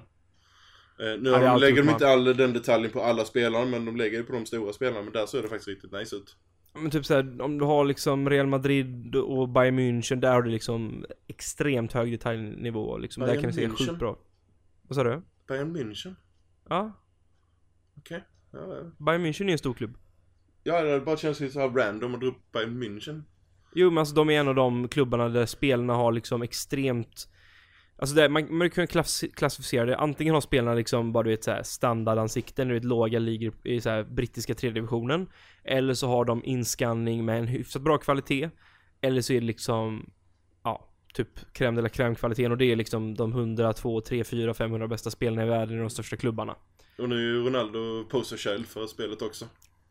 [1.00, 3.96] Eh, nu Ja, de, lägger de inte all den detaljen på alla spelare, men de
[3.98, 6.36] lägger det på de stora spelarna, men där ser det faktiskt riktigt nice ut.
[6.82, 10.50] Men typ såhär, om du har liksom Real Madrid och Bayern München, där har du
[10.52, 13.22] liksom extremt hög detaljnivå liksom.
[13.22, 14.18] där Bayern kan det se sjukt bra.
[14.82, 15.22] Vad sa du?
[15.48, 16.16] Bayern München?
[16.70, 16.92] Ja,
[17.98, 18.24] Okej.
[18.52, 18.92] Ja, ja.
[18.98, 19.98] Bayern München är ju en stor klubb.
[20.64, 23.22] ja, det bara känns lite så här random att dra upp Bayern München.
[23.76, 27.30] Jo men alltså de är en av de klubbarna där spelarna har liksom extremt
[28.00, 31.44] Alltså det, man, man kan klass, klassificera det, antingen har spelarna liksom bara du vet
[31.44, 35.30] såhär standardansikten, du vet låga ligor i så här brittiska tredje divisionen
[35.64, 38.50] Eller så har de inskanning med en hyfsat bra kvalitet
[39.02, 40.10] Eller så är det liksom
[40.64, 44.24] Ja, typ crème de la crème kvaliteten och det är liksom de 100, 2, 3,
[44.24, 46.56] 4, 500 bästa spelarna i världen i de största klubbarna
[46.98, 49.46] Och nu är ju Ronaldo poster child för spelet också.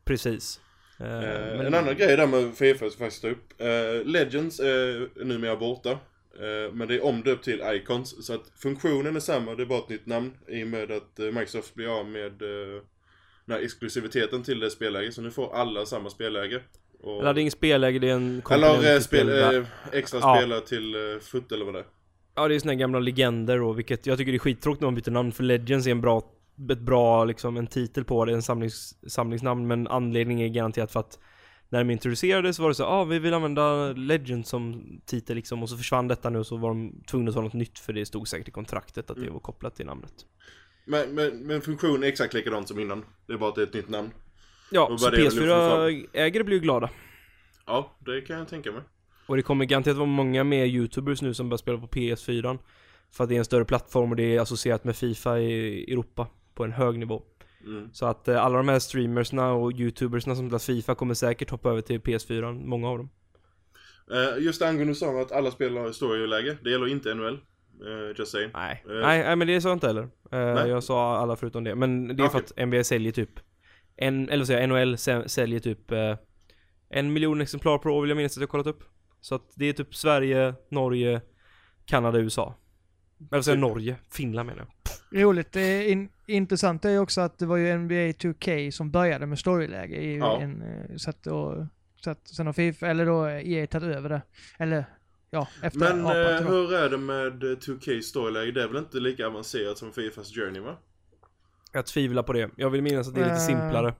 [0.05, 0.61] Precis
[1.01, 3.61] Eh, Eh, men- En annan grej där med Fifa ska faktiskt upp.
[3.61, 5.99] Eh, Legends är numera borta.
[6.41, 8.27] Eh, men det är omdöpt till Icons.
[8.27, 10.33] Så att funktionen är samma, det är bara ett nytt namn.
[10.49, 12.83] I och med att eh, Microsoft blir av med eh,
[13.47, 15.13] den här exklusiviteten till det spelläge.
[15.13, 16.61] Så nu får alla samma spelläge.
[17.03, 19.55] Och, Eller det är ingen spelläge, det är en eller komponent i spel, spelet.
[19.55, 20.37] eh, extra Ja.
[20.37, 21.87] spelare till foot eller vad det är.
[22.35, 24.87] Ja det är såna här gamla legender och vilket jag tycker det är skittråkigt när
[24.87, 26.23] man byter namn för Legends är en bra,
[26.71, 31.01] ett bra liksom en titel på det, en samlings, samlingsnamn men anledningen är garanterat för
[31.01, 31.19] att
[31.69, 35.63] när de introducerades var det så ja ah, vi vill använda Legends som titel liksom
[35.63, 37.93] och så försvann detta nu och så var de tvungna att ta något nytt för
[37.93, 39.33] det stod säkert i kontraktet att det Mm.
[39.33, 40.13] var kopplat till namnet.
[40.85, 43.05] Men, men, men funktionen är exakt likadant som innan.
[43.27, 44.11] Det är bara att det är ett nytt namn.
[44.71, 46.91] Ja, så vad det är väl PS4-ägare blir ju glada.
[47.67, 48.83] Ja, det kan jag tänka mig.
[49.27, 52.59] Och det kommer garanterat vara många mer youtubers nu som börjar spela på PS4
[53.11, 56.27] För att det är en större plattform och det är associerat med Fifa i Europa
[56.55, 57.23] på en hög nivå
[57.67, 57.89] Mm.
[57.93, 61.71] Så att eh, alla de här streamersna och youtubersna som spelar Fifa kommer säkert hoppa
[61.71, 63.11] över till PS4, många av dem.
[64.11, 66.57] Eh, just angående du sa att alla spel har storyläge.
[66.63, 67.39] Det gäller inte NHL.
[67.85, 68.51] Uh, just saying.
[68.55, 68.85] Nej.
[68.89, 68.93] Eh.
[68.95, 70.03] nej, nej men det sa jag inte heller.
[70.03, 70.69] Eh, Nej.
[70.69, 71.75] jag sa alla förutom det.
[71.75, 72.63] Men det är för Okej.
[72.63, 73.31] att NBA säljer typ,
[73.97, 76.17] en, eller säger jag, NHL sä- säljer typ eh,
[76.89, 78.83] en miljon exemplar per år vill jag minnas att jag kollat upp.
[79.21, 81.21] Så att det är typ Sverige, Norge,
[81.85, 82.55] Kanada, USA.
[83.33, 83.97] Eller säger jag, Norge?
[84.11, 84.69] Finland menar jag.
[85.11, 85.53] Roligt.
[85.53, 89.27] Det är in, intressant är ju också att det var ju NBA 2K som började
[89.27, 89.97] med storyläge.
[89.97, 90.41] I Ja.
[90.41, 91.55] en, eh, så att, och,
[91.97, 94.23] så att sen har FIFA, eller då EA tagit över det.
[94.59, 94.85] Eller
[95.31, 98.53] ja, efter Men apat eh, hur är det med eh, 2K storyläge?
[98.53, 100.77] Det är väl inte lika avancerat som Fifas Journey va?
[101.73, 102.51] Jag tvivlar på det.
[102.57, 103.95] Jag vill minnas att det är lite Eh, simplare.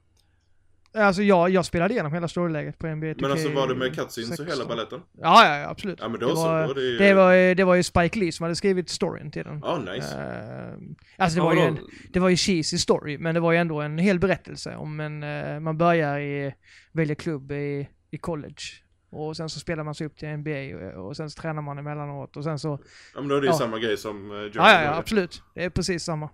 [0.97, 3.17] Alltså jag, jag spelade igenom hela storyläget på NBA 2K.
[3.21, 4.47] Men alltså var det med cutscenes och 16.
[4.47, 5.01] hela balletten?
[5.21, 5.99] Ja, ja, ja, absolut.
[6.03, 6.99] Ja men då det, var, det ju...
[6.99, 9.61] det, var, det var ju Spike Lee som hade skrivit storyn till den.
[9.65, 10.17] Ja, nice.
[10.17, 10.75] Eh,
[11.17, 11.79] alltså det Ja, var, ju en,
[12.13, 15.23] det var ju cheesy story, men det var ju ändå en hel berättelse om en,
[15.23, 16.55] eh, man börjar i,
[16.93, 18.63] väljer klubb i, i college.
[19.11, 21.79] Och sen så spelar man sig upp till NBA och, och sen så tränar man
[21.79, 22.79] emellanåt och sen så...
[23.15, 23.59] Ja men då är det ju Ja.
[23.59, 25.43] samma grej som uh, Ja, ja, ja, absolut.
[25.55, 26.29] Det är precis samma.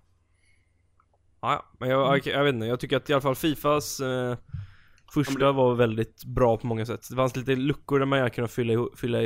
[1.42, 4.36] Ja, men jag, jag, jag vet inte, jag tycker att i alla fall Fifas eh,
[5.14, 7.06] första var väldigt bra på många sätt.
[7.10, 9.18] Det fanns lite luckor där man hade kunnat fylla, fylla,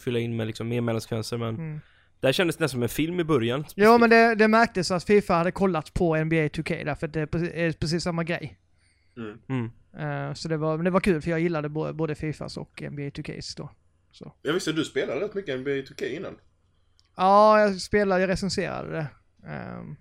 [0.00, 1.80] fylla in med liksom mer mellansekvenser men Mm.
[2.20, 3.64] där kändes det nästan som en film i början.
[3.74, 7.20] Ja, men det, det märktes att Fifa hade kollat på NBA 2K därför att det
[7.20, 8.58] är precis, är precis samma grej.
[9.16, 9.38] Mm.
[9.48, 10.28] Mm.
[10.28, 12.82] Eh, så det var, men det var kul för jag gillade både, både Fifas och
[12.90, 13.70] NBA 2Ks då.
[14.42, 16.36] Jag visste du spelade rätt mycket NBA 2K innan.
[17.16, 19.06] Ja, jag spelade, jag recenserade det.
[19.48, 19.96] Ehm,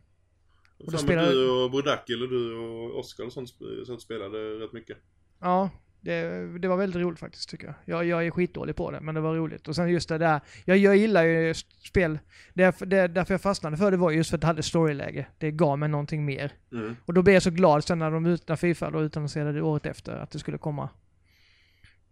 [0.92, 4.98] Fan, spelade- Du och Brodak eller du och Oskar och sånt spelade rätt mycket.
[5.40, 5.70] ja,
[6.02, 7.76] det, det var väldigt roligt faktiskt tycker jag.
[7.86, 8.06] jag.
[8.06, 9.68] Jag är skitdålig på det, men det var roligt.
[9.68, 11.54] Och sen just det där, jag, jag gillar ju
[11.88, 12.20] spel,
[12.54, 15.26] det, det, därför jag fastnade för det var just för att det hade storyläge.
[15.38, 16.54] Det gav mig någonting mer.
[16.72, 16.96] Mm.
[17.06, 19.62] Och då blev jag så glad sen när de ut- när Fifa då utannonserade det
[19.62, 20.90] året efter att det skulle komma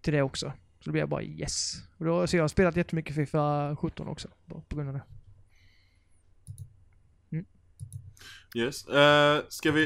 [0.01, 0.53] till det också.
[0.79, 1.73] Så då blev jag bara yes.
[1.97, 5.01] Och då, så jag har spelat jättemycket Fifa 17 också, på, på grund av det.
[8.55, 8.87] Yes.
[8.87, 9.85] Uh, ska vi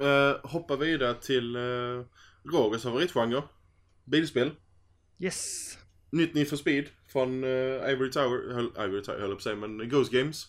[0.00, 2.04] eh, hoppa vidare till uh,
[2.52, 3.42] Rogers favoritgenre?
[4.04, 4.50] Bilspel.
[5.18, 5.78] Yes!
[6.10, 9.42] Nytt Need for Speed från uh, Ivory Tower, höll, Ivory Tower höll jag på att
[9.42, 10.46] säga, men Ghost Games.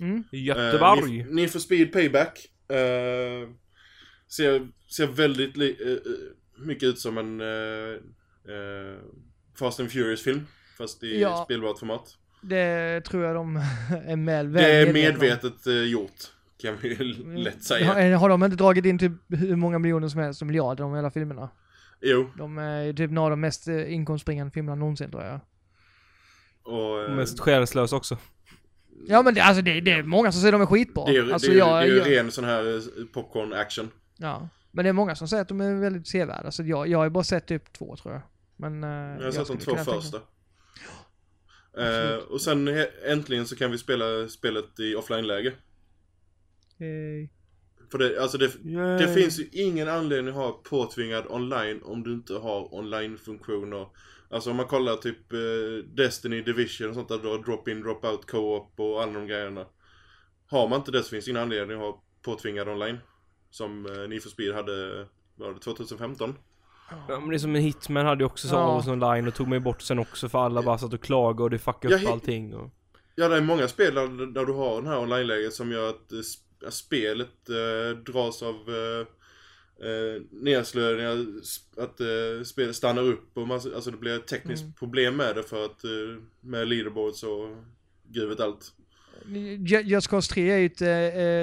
[0.00, 0.24] Mm.
[0.32, 1.20] Göteborg!
[1.20, 2.46] Uh, Need for Speed Payback.
[2.68, 3.48] eh,
[4.28, 5.98] ser, ser väldigt li,
[6.58, 7.40] mycket ut som en
[9.58, 10.46] Fast and Furious-film.
[10.78, 11.44] Fast i Ja.
[11.44, 12.16] spelbart format.
[12.42, 13.56] Det tror jag de
[14.06, 14.92] är med, väl Det är om.
[14.92, 16.32] medvetet eh, gjort.
[16.62, 17.36] Kan vi Mm.
[17.36, 17.86] lätt säga.
[17.92, 21.10] Har, har de inte dragit in typ hur många miljoner som helst, miljarder om hela
[21.10, 21.48] filmerna?
[22.00, 22.30] Jo.
[22.38, 25.40] De är ju typ några av de mest eh, inkomstbringande filmerna någonsin tror jag.
[26.62, 28.18] Och, eh, Och mest själslös också.
[29.06, 31.04] Ja men det, alltså det, det är många som säger de är skitbra.
[31.06, 33.88] det är, alltså, det är, jag, det är ju jag, ren sån här eh, popcorn-action.
[34.16, 34.48] Ja.
[34.70, 37.04] Men det är många som säger att de är väldigt sevärda, så jag, jag har
[37.04, 38.22] ju bara sett typ två tror jag.
[38.56, 38.84] Men...
[38.84, 40.16] eh, Jag har sett de två första.
[41.78, 42.68] Eh, och sen
[43.06, 45.52] äntligen så kan vi spela spelet i offline-läge.
[46.80, 47.28] Eh,
[47.90, 48.70] För det, alltså det, det
[49.04, 49.14] Yay.
[49.14, 53.86] finns ju ingen anledning att ha påtvingad online om du inte har online-funktioner.
[54.30, 55.38] Alltså om man kollar typ eh,
[55.94, 59.66] Destiny, Division och sånt där, har drop-in, drop-out, co-op och alla de grejerna.
[60.46, 62.98] Har man inte det så finns ingen anledning att ha påtvingad online.
[63.50, 66.34] Som eh, Need for Speed hade, var det, 2015?
[67.08, 68.82] Ja, men det är som en Hitman hade ju också så Ja.
[68.92, 71.58] online och tog mig bort sen också för alla bara satt och klagade och det
[71.58, 72.70] fuckade upp hi- allting och...
[73.14, 76.12] Ja, det är många spel där, där du har den här online-läget som gör att
[76.12, 76.24] eh, att
[76.68, 79.06] spelet eh, dras av eh,
[79.88, 84.62] eh, nedslöningar, sp- att eh, spelet stannar upp och massa, alltså det blir ett tekniskt
[84.62, 84.72] Mm.
[84.74, 85.90] problem med det för att eh,
[86.40, 87.56] med leaderboards och
[88.08, 88.72] gud vet allt.
[89.26, 90.82] Ju- Just Cause 3 är ju ett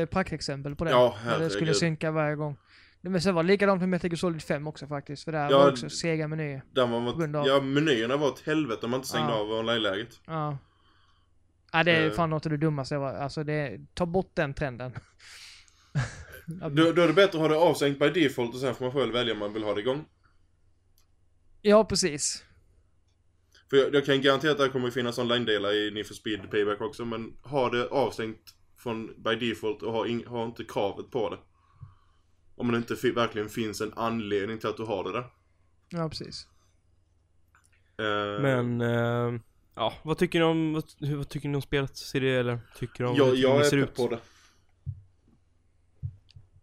[0.10, 0.92] eh, praktexempel på det.
[0.92, 2.58] Ja, det skulle synka varje gång.
[3.02, 5.58] Men sen var det likadant med Metal Gear Solid 5 också faktiskt, för där Ja,
[5.58, 6.62] var också sega menyer.
[6.72, 9.40] Där man var, av- ja, menyerna var ett helvete om man inte stängde Ja.
[9.40, 10.20] av online-läget.
[10.26, 10.58] Ja.
[11.72, 12.12] Ja, det är Eh.
[12.14, 14.92] fan något av det dummaste jag var, alltså det, ta bort den trenden.
[16.72, 18.94] Då, då är det bättre att ha det avstängt by default och sen får man
[18.94, 20.06] själv välja om man vill ha det igång.
[21.62, 22.44] Ja, precis.
[23.70, 26.82] För jag, jag kan garantera att det kommer finnas online-delar i Need for Speed Payback
[26.82, 28.40] också, men ha det avstängt
[28.78, 31.38] från by default och ha, ing, ha inte kravet på det.
[32.56, 35.26] Om det inte fi, verkligen finns en anledning till att du har det där.
[35.90, 36.48] Ja, precis.
[38.00, 39.40] Eh, Men, eh,
[39.78, 40.84] ja, vad tycker ni om, vad,
[41.18, 41.98] vad tycker ni om spelet?
[41.98, 44.20] Ser det eller tycker ni om jag, jag ser är pepp på det.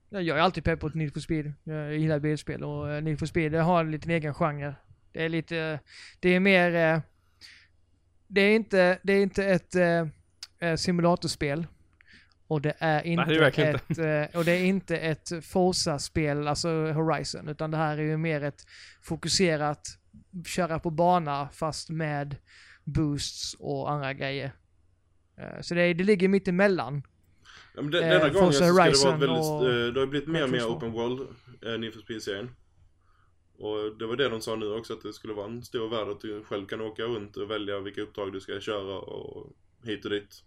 [0.09, 1.53] Ja, jag är alltid pepp på ett Need for Speed.
[1.65, 4.75] Jag gillar bilspel och eh, Need for Speed det har en liten egen genre.
[5.13, 5.81] Det är lite,
[6.21, 7.01] det är mer, eh,
[8.27, 10.07] det är inte, det är inte ett eh,
[10.59, 11.67] eh, simulatorspel.
[12.47, 16.69] Och det är inte det är ett, eh, och det är inte ett Forza-spel, alltså
[16.93, 18.67] Horizon, utan det här är ju mer ett
[19.03, 19.99] fokuserat
[20.47, 22.37] köra på bana fast med
[22.85, 24.53] boosts och andra grejer.
[25.37, 27.03] Eh, Så det, det ligger mitt emellan.
[27.75, 28.73] Ja, men de, Eh, denna gången så ska det
[29.05, 31.21] vara väldigt, och eh, det har blivit mer och mer open world,
[31.67, 32.51] eh, Need for Speed-serien.
[33.59, 36.09] Och det var det de sa nu också, att det skulle vara en stor värld
[36.09, 39.53] att du själv kan åka runt och välja vilka uppdrag du ska köra och
[39.85, 40.43] hit och dit.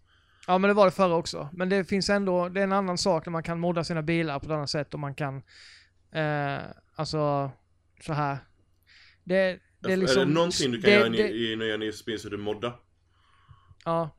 [0.48, 1.50] Ja men det var det förra också.
[1.54, 4.40] Men det finns ändå, det är en annan sak när man kan modda sina bilar
[4.40, 5.42] på ett annat sätt och man kan,
[6.12, 6.60] eh,
[6.96, 7.52] alltså,
[8.02, 8.38] så här.
[9.24, 10.22] Det, det är liksom...
[10.22, 12.38] är det någonting du kan det, göra det, i, i nya Speed så är det
[12.38, 12.74] modda.
[13.86, 14.18] Ja.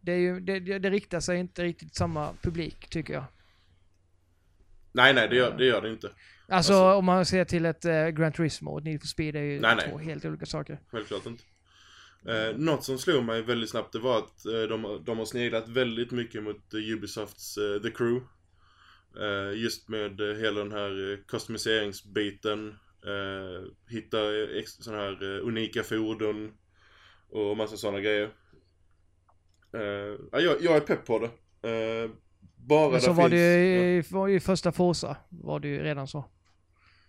[0.00, 3.24] Det, är ju, det, det, riktar sig inte riktigt samma publik tycker jag.
[4.92, 6.06] Nej, nej, det gör det, gör det inte.
[6.06, 9.42] Alltså, Alltså- om man ser till ett uh, Grand Turismo och Need for Speed är
[9.42, 9.90] ju Nej, nej.
[9.90, 10.80] två helt olika saker.
[10.90, 11.44] Självklart inte.
[12.26, 15.68] Eh, något som slog mig väldigt snabbt det var att eh, de, de har sneglat
[15.68, 18.26] väldigt mycket mot eh, Ubisofts eh, The Crew.
[19.20, 22.78] Eh, just med eh, hela den här eh, customiseringsbiten.
[23.06, 24.16] Eh, hitta
[24.64, 26.52] sådana här eh, unika fordon
[27.28, 28.30] och massa sådana grejer.
[29.74, 31.30] Eh, ja, jag, jag är pepp på det.
[31.70, 32.10] Eh,
[32.56, 33.30] bara Men så var finns...
[33.30, 36.24] det ju i, var ju första Forza, var det ju redan så.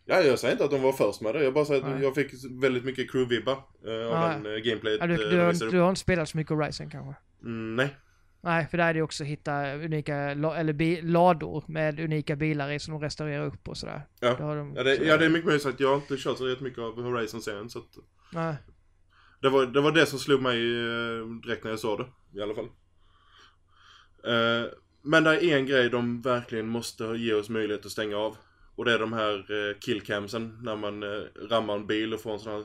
[0.05, 1.43] Ja, jag säger inte att de var först med det.
[1.43, 2.03] Jag bara säger att Nej.
[2.03, 4.99] jag fick väldigt mycket crew-vibbar eh, av den eh, gameplayet.
[4.99, 7.15] Ja, du, eh, du, du har inte spelat så mycket Horizon kanske?
[7.43, 7.95] Mm, nej.
[8.43, 12.71] Nej, för där är det också att hitta unika eller bi, lador med unika bilar
[12.71, 14.01] i som de restaurerar upp och sådär.
[14.19, 14.35] Ja.
[14.35, 16.61] De, Ja det, så- ja, det är mycket möjligt att jag inte kört så rätt
[16.61, 17.69] mycket av Horizon-serien.
[17.69, 17.97] Så att
[18.33, 18.55] Nej.
[19.41, 22.39] det, var, det var det som slog mig eh, direkt när jag såg det.
[22.39, 22.67] I alla fall.
[24.23, 24.69] Eh,
[25.01, 28.37] men det är en grej de verkligen måste ge oss möjlighet att stänga av.
[28.75, 29.35] Och det är de här
[29.69, 30.57] eh, killcamsen.
[30.61, 31.09] När man eh,
[31.49, 32.63] rammar en bil och får en sån här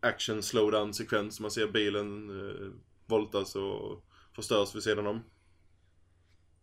[0.00, 1.40] action slowdown sekvens.
[1.40, 2.66] Man ser bilen eh,
[3.06, 4.04] voltas och
[4.38, 5.24] förstörs vid sidan om.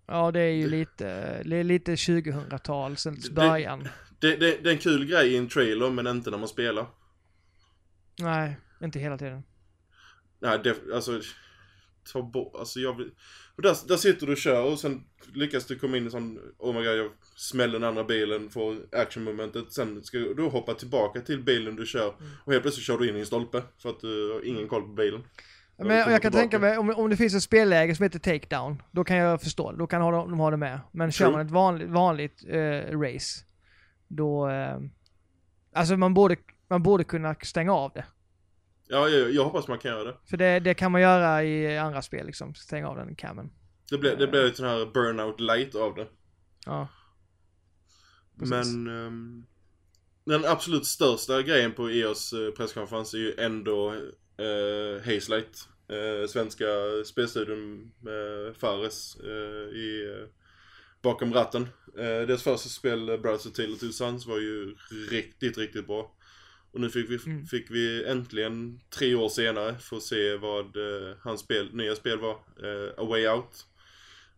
[0.07, 3.87] Ja, det är ju Det- lite, det är lite 2000-tal sen början.
[4.19, 6.87] Det, det, det är en kul grej i en trailer men inte när man spelar.
[8.19, 9.43] Nej, inte hela tiden.
[10.39, 11.21] Nej, det, alltså...
[12.13, 13.11] Ta bort, alltså jag vill...
[13.55, 16.39] Och där, där sitter du och kör och sen lyckas du komma in i sån...
[16.57, 19.73] Oh my god, jag smäller den andra bilen, får action-momentet.
[19.73, 22.15] Sen ska du hoppa tillbaka till bilen du kör.
[22.43, 23.63] Och helt plötsligt kör du in i en stolpe.
[23.77, 25.23] För att du har ingen koll på bilen.
[25.77, 29.03] Men jag kan tänka mig, om, om det finns ett spelläge som heter Takedown, då
[29.03, 29.71] kan jag förstå.
[29.71, 30.79] Då kan de, de ha det med.
[30.91, 33.45] Men kör man ett vanligt, vanligt eh, race,
[34.07, 34.49] då...
[34.49, 34.77] Eh,
[35.73, 36.35] alltså man borde,
[36.67, 38.05] man borde kunna stänga av det.
[38.87, 40.17] Ja, jag, jag hoppas man kan göra det.
[40.25, 43.51] För det, det kan man göra i andra spel liksom, stänga av den camen.
[43.89, 46.07] Det blir, det blir lite sån här burnout light av det.
[46.65, 46.87] Ja.
[48.39, 48.49] Precis.
[48.49, 48.87] Men...
[49.07, 49.45] ehm,
[50.25, 53.95] den absolut största grejen på EOS eh, presskonferens är ju ändå
[54.39, 55.67] uh, Hazelight.
[55.91, 56.65] Uh, svenska
[57.05, 60.27] spelstudion med Fares eh, i, eh,
[61.01, 61.61] bakom ratten.
[61.97, 64.75] Uh, deras första spel, uh, Brothers of Tale of Two Sons, var ju
[65.11, 66.15] riktigt, riktigt bra.
[66.71, 67.45] Och nu fick vi, Mm.
[67.45, 72.31] fick vi äntligen, tre år senare, få se vad eh, hans spel, nya spel var.
[72.63, 73.65] eh, A Way Out.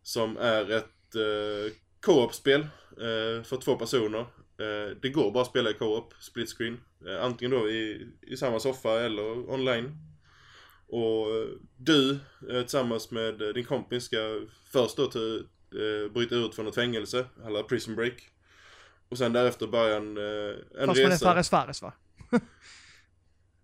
[0.04, 4.20] Som är ett uh, co-op-spel eh, för två personer.
[4.60, 6.78] Eh, det går bara att spela i co-op, split screen.
[7.06, 9.98] Eh, antingen då i, i samma soffa eller online.
[10.88, 12.12] Och eh, du
[12.50, 14.18] eh, tillsammans med din kompis ska
[14.72, 18.30] först då till, eh, bryta ut från ett fängelse, alla prison break.
[19.10, 20.24] Och sen därefter börja en, eh,
[20.82, 21.26] en Fast man är resa.
[21.26, 21.94] Fares Fares va?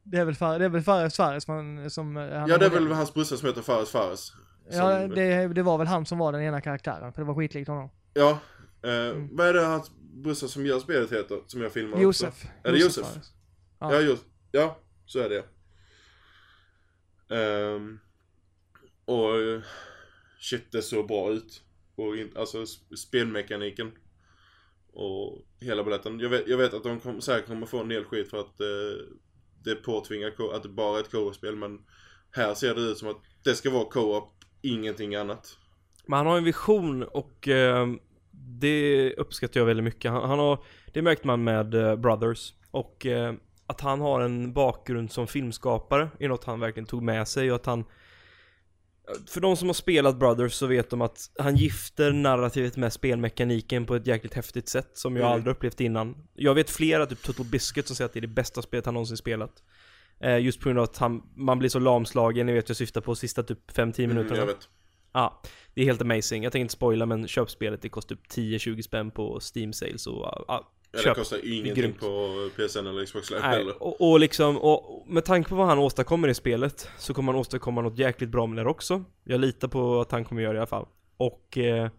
[0.03, 2.15] det är väl, Far, det är väl Fares Fares man, som...
[2.15, 4.33] han Ja, det är väl hans brorsa som heter Fares Fares.
[4.69, 7.35] Ja, som- det, det var väl han som var den ena karaktären, för det var
[7.35, 7.89] skitlikt honom.
[8.13, 8.29] Ja.
[8.83, 11.41] Eh, Vad är det hans brorsa som gör spelet heter?
[11.47, 12.01] Som jag filmar också?
[12.25, 12.45] Josef.
[12.63, 13.05] Är det Josef?
[13.05, 13.31] Fares.
[13.79, 15.45] Ja, just, ja så är det.
[17.35, 17.99] Ehm,
[19.05, 19.33] och
[20.39, 21.61] shit, det såg bra ut.
[21.95, 23.91] Och in, alltså sp- spelmekaniken.
[24.93, 26.19] Och hela baletten.
[26.19, 28.59] Jag vet, jag vet att de kom, säkert kommer få en del skit för att
[28.59, 28.67] eh,
[29.63, 31.55] det påtvingar att det bara är ett co-op-spel.
[31.55, 31.79] Men
[32.31, 35.57] här ser det ut som att det ska vara co-op, ingenting annat.
[36.05, 37.87] Men han har en vision och eh,
[38.45, 40.11] det uppskattar jag väldigt mycket.
[40.11, 42.53] Han, han har, det märkte man med eh, Brothers.
[42.71, 43.33] Och eh,
[43.67, 47.55] att han har en bakgrund som filmskapare är något han verkligen tog med sig och
[47.55, 47.83] att han
[49.27, 53.85] för de som har spelat Brothers så vet de att han gifter narrativet med spelmekaniken
[53.85, 55.33] på ett jäkligt häftigt sätt som jag Mm.
[55.33, 56.15] aldrig upplevt innan.
[56.33, 58.93] Jag vet flera, typ Total Biscuit, som säger att det är det bästa spelet han
[58.93, 59.51] någonsin spelat.
[60.19, 63.01] Eh, just på grund av att han, man blir så lamslagen, ni vet jag syftar
[63.01, 64.45] på sista typ 5-10 Mm, minuterna.
[64.45, 64.69] vet.
[65.13, 65.41] Ja,
[65.73, 66.43] det är helt amazing.
[66.43, 70.07] Jag tänker inte spoila men köp spelet, det kostar typ 10-20 spänn på Steam sales
[70.07, 71.99] och ja, Ja, det kostar ju ingenting grymt.
[71.99, 73.83] på PSN eller Xbox Live Nej, heller.
[73.83, 77.39] och, och liksom, och med tanke på vad han åstadkommer i spelet så kommer han
[77.41, 79.03] åstadkomma något jäkligt bra med det också.
[79.23, 80.87] Jag litar på att han kommer göra det i alla fall.
[81.17, 81.89] Och eh,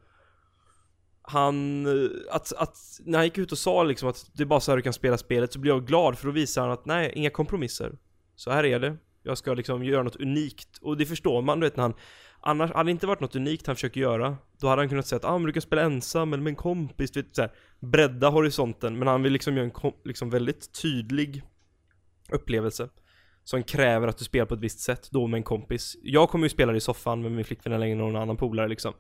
[1.23, 4.61] han, eh, att, att, när han gick ut och sa liksom att det är bara
[4.61, 6.87] så här du kan spela spelet så blir jag glad för då visar han att
[6.87, 7.99] nej, inga kompromisser.
[8.37, 8.97] Så här är det.
[9.23, 10.79] Jag ska liksom göra något unikt.
[10.81, 11.95] Och det förstår man, du vet när han
[12.47, 15.17] Annars hade det inte varit något unikt han försöker göra Då hade han kunnat säga
[15.17, 17.51] att ah, men du kan spela ensam eller med en kompis, du vet, så här,
[17.81, 21.43] Bredda horisonten, men han vill liksom göra en liksom väldigt tydlig
[22.31, 22.89] upplevelse
[23.45, 25.97] Som kräver att du spelar på ett visst sätt, då med en kompis.
[26.03, 28.95] Jag kommer ju spela det i soffan med min flickvän eller någon annan polare liksom.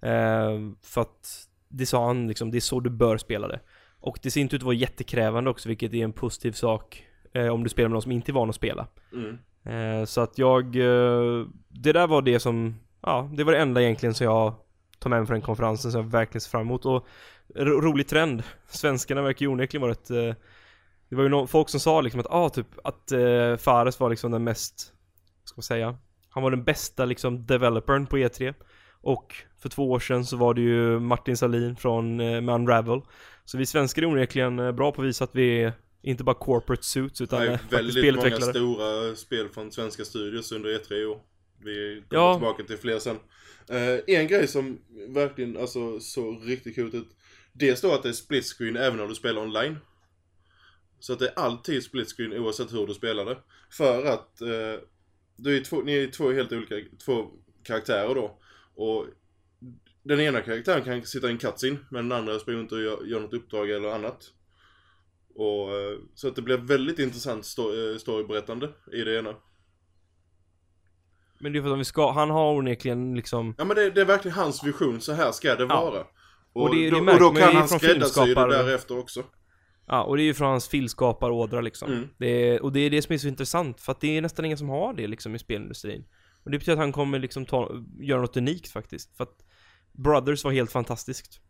[0.00, 3.60] Eh, För att det sa han liksom, det är så du bör spela det.
[4.00, 7.48] Och det ser inte ut att vara jättekrävande också, vilket är en positiv sak eh,
[7.48, 8.86] Om du spelar med någon som inte är van att spela.
[9.12, 9.38] Mm.
[9.66, 13.82] Eh, så att jag, eh, det där var det som, ja, det var det enda
[13.82, 14.54] egentligen som jag
[14.98, 17.06] tog med mig från den konferensen som jag verkligen ser fram emot och
[17.54, 18.42] ro rolig trend.
[18.68, 20.34] Svenskarna verkar ju onekligen vara ett, eh,
[21.08, 24.10] det var ju no folk som sa liksom att, ah, typ att eh, Fares var
[24.10, 24.92] liksom den mest,
[25.42, 25.98] vad ska man säga,
[26.28, 28.54] han var den bästa liksom developern på E3.
[29.00, 33.00] Och för två år sedan så var det ju Martin Salin från eh, med Unravel.
[33.44, 35.72] Så vi svenskar är onekligen eh, bra på att visa att vi är
[36.06, 38.50] inte bara corporate suits utan Det eh, faktiskt väldigt många spelutvecklare.
[38.52, 41.20] stora spel från svenska studios under E3 i år.
[41.64, 42.34] Vi kommer Ja.
[42.34, 43.16] tillbaka till fler sen.
[43.68, 44.78] Eh, en grej som
[45.08, 47.08] verkligen alltså, såg riktigt coolt ut.
[47.52, 49.76] Det står att det är split screen även om du spelar online.
[51.00, 53.38] Så att det är alltid split screen oavsett hur du spelar det.
[53.70, 54.80] För att eh,
[55.36, 57.30] du är två, ni är två helt olika två
[57.64, 58.38] karaktärer då.
[58.74, 59.06] Och
[60.02, 63.04] den ena karaktären kan sitta i en cutscene men den andra springer runt och gör,
[63.04, 64.32] gör något uppdrag eller annat.
[65.36, 69.34] Och, eh, så att det blir väldigt intressant eh, storyberättande i det ena.
[71.38, 74.00] Men det är för att vi ska, han har onekligen liksom Ja men det, det
[74.00, 75.66] är verkligen hans vision, så här ska det Ja.
[75.80, 76.00] vara.
[76.52, 79.24] Och, Och det- då, och då kan han skräddarsy det därefter också.
[79.86, 81.92] Ja, och det är ju från hans filskaparådra liksom.
[81.92, 82.08] Mm.
[82.18, 84.44] Det är, och det är det som är så intressant, för att det är nästan
[84.44, 86.04] ingen som har det liksom i spelindustrin.
[86.44, 87.70] Och det betyder att han kommer liksom ta,
[88.00, 89.16] göra något unikt faktiskt.
[89.16, 89.44] För att
[89.92, 91.40] Brothers var helt fantastiskt.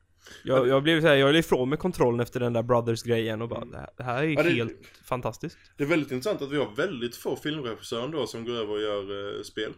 [0.44, 3.64] Jag, jag blev såhär, jag la ifrån mig kontrollen efter den där Brothers-grejen och bara,
[3.64, 5.58] det här, det här är Ja, det- helt fantastiskt.
[5.78, 8.80] Det är väldigt intressant att vi har väldigt få filmregissörer då som går över och
[8.80, 9.72] gör eh, spel.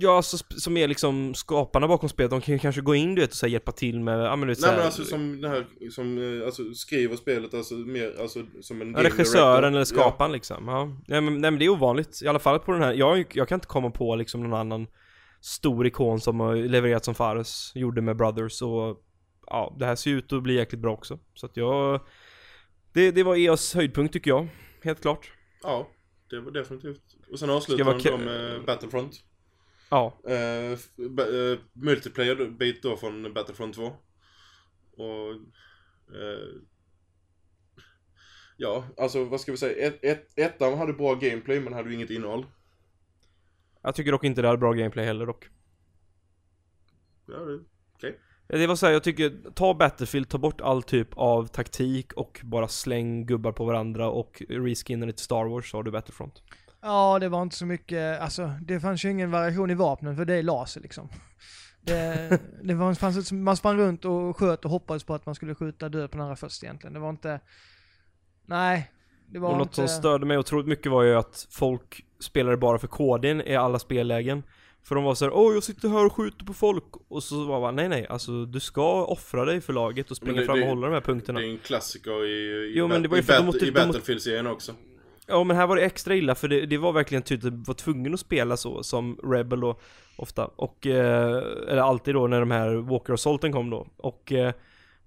[0.00, 3.20] Ja, alltså, som är liksom skaparna bakom spelet, de kan ju kanske gå in du
[3.20, 4.86] vet och så här, hjälpa till med, ja men du vet, så Nej här, men
[4.86, 9.02] alltså som det här, som eh, alltså, skriver spelet, alltså mer, alltså som en Ja,
[9.04, 9.66] regissören director.
[9.68, 10.68] eller skaparen liksom.
[10.68, 10.84] Ja.
[11.08, 12.20] Nej, men, nej men det är ovanligt.
[12.22, 12.92] I alla fall på den här.
[12.92, 14.86] Jag, jag kan inte komma på liksom någon annan
[15.40, 18.96] stor ikon som har levererat som Fares gjorde med Brothers och
[19.50, 21.18] ja, det här ser ut att bli jäkligt bra också.
[21.34, 22.00] Så att jag...
[22.92, 24.48] Det, det var EAs höjdpunkt tycker jag.
[24.82, 25.32] Helt klart.
[25.62, 25.88] Ja,
[26.30, 27.02] det var definitivt.
[27.30, 29.24] Och sen vara de då med Battlefront.
[29.90, 30.18] Ja.
[30.28, 30.78] Uh,
[31.34, 33.92] uh, multiplayer bit då från Battlefront 2.
[34.96, 35.30] Och...
[36.14, 36.48] eh,
[38.56, 39.86] ja, alltså vad ska vi säga?
[39.86, 42.46] Ett, ett, ettan hade bra gameplay men hade ju inget innehåll.
[43.82, 45.48] Jag tycker dock inte det hade bra gameplay heller dock.
[47.26, 47.64] Ja, det.
[48.48, 52.68] Det var såhär, jag tycker, ta Battlefield, ta bort all typ av taktik och bara
[52.68, 56.42] släng gubbar på varandra och reskinna det till Star Wars så har du Battlefront.
[56.80, 60.24] Ja, det var inte så mycket, alltså det fanns ju ingen variation i vapnen för
[60.24, 61.08] det är laser liksom.
[61.80, 65.34] Det, det var, fanns ett, man sprang runt och sköt och hoppades på att man
[65.34, 66.94] skulle skjuta död på den andra först egentligen.
[66.94, 67.40] Det var inte,
[68.46, 68.90] nej.
[69.26, 72.56] Det var Och något inte, som störde mig otroligt mycket var ju att folk spelade
[72.56, 74.42] bara för KDn i alla spellägen.
[74.84, 76.84] För de var såhär, åh jag sitter här och skjuter på folk.
[77.08, 80.40] Och så var man, nej nej, alltså du ska offra dig för laget och springa
[80.40, 81.40] det- fram och det- hålla de här Det punkterna.
[81.42, 84.72] är en klassiker i, i, Jo, men det var ju i, bat- i Battlefield-serien också.
[85.26, 87.74] Ja men här var det extra illa för det, det var verkligen tydligt att var
[87.74, 89.78] tvungen att spela så som Rebel då
[90.16, 91.36] ofta och eh,
[91.68, 94.52] eller alltid då när de här Walker Assaulten kom då och eh,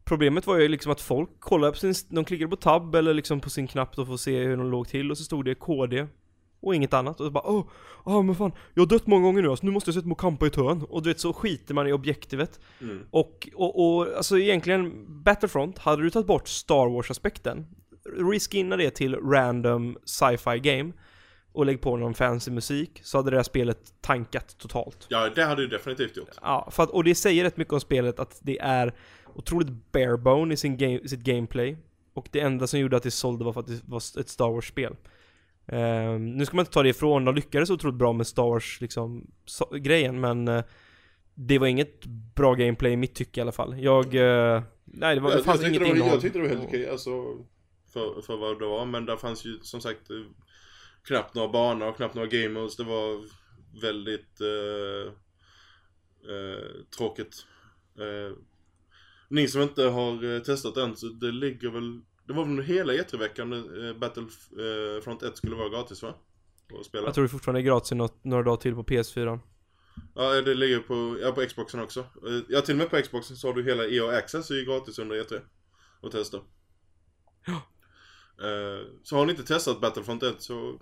[0.04, 3.40] Problemet var ju liksom att folk kollade på sin, de klickade på tab eller liksom
[3.40, 5.56] på sin knapp då för att se hur de låg till och så stod det
[5.56, 6.08] KD
[6.62, 7.66] och inget annat och så bara åh,
[8.04, 10.14] oh, men fan, jag har dött många gånger nu alltså, nu måste jag sätta mig
[10.14, 13.06] och kampa i ett hörn och du vet så skiter man i objektivet Mm.
[13.12, 17.68] och, och, och alltså egentligen Battlefront, hade du tagit bort Star Wars-aspekten
[18.18, 20.94] Reskinna det till random sci-fi game
[21.52, 25.08] och lägg på någon fancy musik så hade det här spelet tankat totalt.
[25.10, 26.30] Ja, det hade du definitivt gjort.
[26.42, 28.94] Ja, för att, och det säger rätt mycket om spelet att det är
[29.36, 31.78] otroligt barebone i sin game, sitt gameplay.
[32.14, 34.50] Och det enda som gjorde att det sålde var för att det var ett Star
[34.50, 34.96] Wars-spel.
[35.68, 38.82] Ehm, nu ska man inte ta det ifrån, de lyckades otroligt bra med Star Wars
[38.82, 40.64] liksom, så, grejen men eh,
[41.34, 42.06] det var inget
[42.36, 43.80] bra gameplay i mitt tycke i alla fall.
[43.80, 46.14] Jag, eh, nej det, var, det jag, fanns jag, inget det var, innehåll.
[46.14, 47.12] jag tyckte det var helt okej, alltså
[47.94, 48.86] för, för vad det var.
[48.86, 50.18] Men där fanns ju som sagt eh,
[51.04, 52.76] knappt några banor och knappt några gamers.
[52.76, 53.42] Det var
[53.82, 54.42] väldigt
[56.98, 57.46] tråkigt.
[59.28, 62.02] Ni som inte har testat än, så det ligger väl...
[62.32, 66.14] Det var väl hela E3-veckan eh, Battlefront 1 skulle vara gratis va?
[66.80, 67.06] Att spela.
[67.08, 69.40] Jag tror det fortfarande är gratis något, några dagar till på PS4.
[70.16, 72.00] Ja, det ligger på, ja, på Xboxen också.
[72.00, 74.66] Eh, Ja, till och med på Xboxen så har du hela EA Access är ju
[74.66, 75.42] gratis under E3.
[76.02, 76.38] Att testa.
[78.42, 80.80] Eh, Så har ni inte testat Battlefront 1 så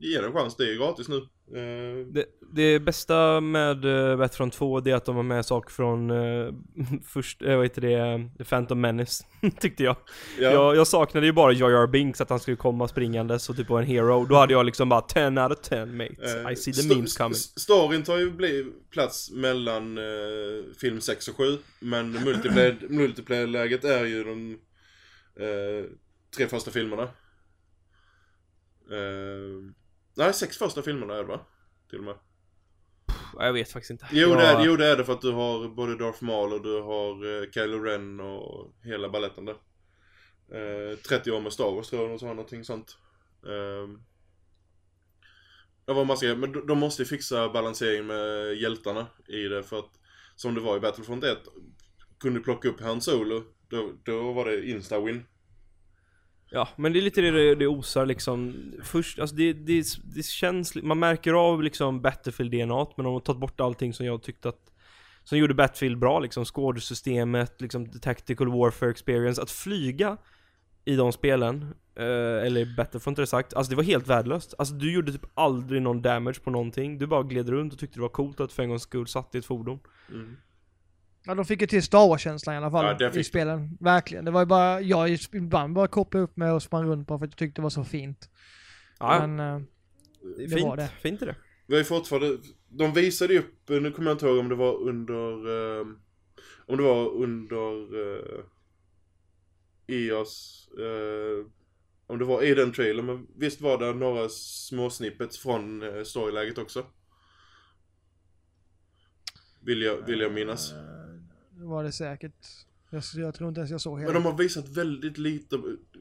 [0.00, 1.16] ge det en chans, det är gratis nu.
[1.16, 5.70] Eh, Det, det bästa med uh, Battlefront 2 det är att de har med saker
[5.70, 6.54] från uh,
[7.04, 9.24] först, uh, vad heter det, uh, Phantom Menace,
[9.60, 9.96] tyckte jag.
[10.38, 10.76] Ja, jag.
[10.76, 13.82] Jag saknade ju bara Jar Jar Binks, att han skulle komma springandes och typ vara
[13.82, 14.24] en hero.
[14.24, 17.16] Då hade jag liksom bara 10 out of 10 mates, eh, I see the memes
[17.16, 17.34] coming.
[17.34, 20.04] Storyn tar ju plats mellan eh,
[20.80, 21.58] film 6 och 7.
[21.80, 24.58] Men multiplayer, multiplayer-läget är ju de
[25.40, 25.84] eh,
[26.36, 27.02] tre första filmerna.
[28.90, 29.72] Eh,
[30.18, 31.40] nej, sex första filmerna är det va?
[31.90, 32.14] Till och med.
[33.38, 34.06] Jag vet faktiskt inte.
[34.10, 36.52] Jo, jag, det är, jo det är det för att du har både Darth Maul
[36.52, 39.56] och du har eh, Kylo Ren och hela balletten där.
[40.52, 42.96] Eh, 30 år med Star Wars tror jag de sa någonting sånt.
[43.46, 43.98] Eh,
[45.84, 49.62] det var massa grejer, men de, de måste ju fixa balansering med hjältarna i det
[49.62, 49.90] för att
[50.36, 51.38] som det var i Battlefront 1
[52.20, 55.22] kunde plocka upp Han Solo då, då var det insta-win.
[56.50, 58.54] Ja, men det är lite det det, osar liksom.
[58.82, 59.84] Först, alltså det, det,
[60.14, 64.22] det känns, man märker av liksom Battlefield-DNA men de har tagit bort allting som jag
[64.22, 64.72] tyckte att
[65.24, 70.16] Som gjorde Battlefield bra liksom, skådesystemet, liksom the tactical warfare experience, att flyga
[70.84, 74.54] I de spelen, eh, eller Battlefront rättare sagt, alltså det var helt värdelöst.
[74.58, 77.98] Alltså du gjorde typ aldrig någon damage på någonting, du bara gled runt och tyckte
[77.98, 79.80] det var coolt att för en gångs skull satt i ett fordon.
[80.08, 80.36] Mm.
[81.28, 83.76] Ja, de fick ju till Star Wars-känslan i alla fall Ja, det i spelen.
[83.80, 84.24] Verkligen.
[84.24, 87.26] Det var ju bara, jag ibland bara kopplade upp mig och sprang runt bara för
[87.26, 88.30] att jag tyckte det var så fint.
[88.98, 89.66] Ja, Men, eh,
[90.36, 90.88] det fint, var det.
[91.02, 94.26] fint är det Vi har ju fortfarande, de visade ju upp, nu kommer jag inte
[94.26, 95.86] ihåg om det var under, eh,
[96.66, 97.72] om det var under
[98.18, 98.44] eh,
[99.86, 101.46] EOS, eh,
[102.06, 106.02] om det var i den trailern, men visst var det några små snippets från eh,
[106.02, 106.86] storyläget också?
[109.60, 110.72] Vill jag, vill jag minnas.
[111.68, 112.46] Var det säkert.
[112.90, 114.12] Jag, jag tror inte ens jag såg hela.
[114.12, 115.58] Men de har visat väldigt lite,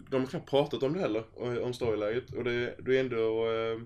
[0.09, 1.23] de har knappt pratat om det heller,
[1.63, 2.33] om storyläget.
[2.33, 3.79] Och det, det är ändå eh,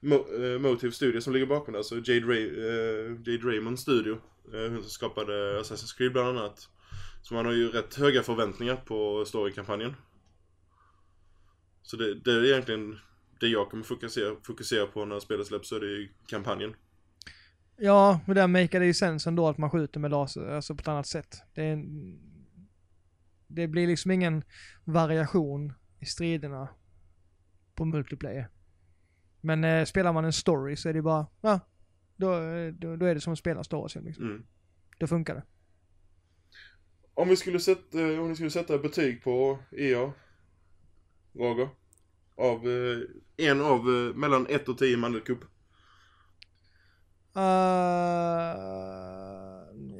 [0.00, 4.18] Mo, eh, Motive Studio som ligger bakom det, alltså Jade, Ray, eh, Jade Raymond Studio.
[4.54, 6.68] Eh, hon som skapade Assassin's Creed bland annat.
[7.22, 9.94] Så man har ju rätt höga förväntningar på storykampanjen.
[11.82, 12.98] Så det, det är egentligen
[13.40, 16.74] det jag kommer fokusera, fokusera på när spelet släpps, så är det ju kampanjen.
[17.80, 20.80] Ja, men där makar det ju sens ändå att man skjuter med laser, alltså på
[20.80, 21.42] ett annat sätt.
[21.54, 22.18] Det, en,
[23.46, 24.44] det blir liksom ingen
[24.84, 26.68] variation i striderna
[27.74, 28.48] på multiplayer.
[29.40, 31.60] Men eh, spelar man en story så är det bara, ja,
[32.16, 32.30] då,
[32.72, 34.24] då, då är det som att spela Star Wars liksom.
[34.24, 34.46] Mm.
[34.98, 35.42] Då funkar det.
[37.14, 40.12] Om vi skulle sätta, eh, om vi skulle sätta betyg på EA,
[41.32, 41.68] Roger.
[42.34, 45.44] Av eh, en av eh, mellan 1 och 10 mandelkubb.
[47.38, 47.44] Uh,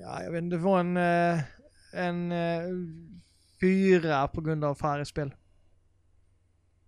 [0.00, 1.40] ja, jag vet inte, det var en, eh,
[1.92, 2.62] en eh,
[3.60, 5.34] fyra på grund av färre spel.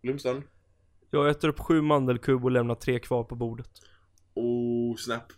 [0.03, 0.43] Lumstan.
[1.11, 3.71] Jag äter upp sju mandelkubb och lämnar tre kvar på bordet
[4.35, 5.33] Oh, snap.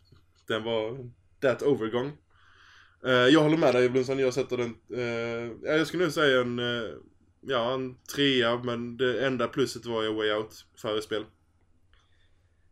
[0.49, 1.11] Den var
[1.41, 2.13] that overgång.
[3.07, 4.75] Eh, jag håller med dig Blomstrand, jag sätter den,
[5.63, 6.91] ja, jag skulle nu säga en, eh,
[7.41, 11.25] ja en trea men det enda plusset var ju Way Out, före spel.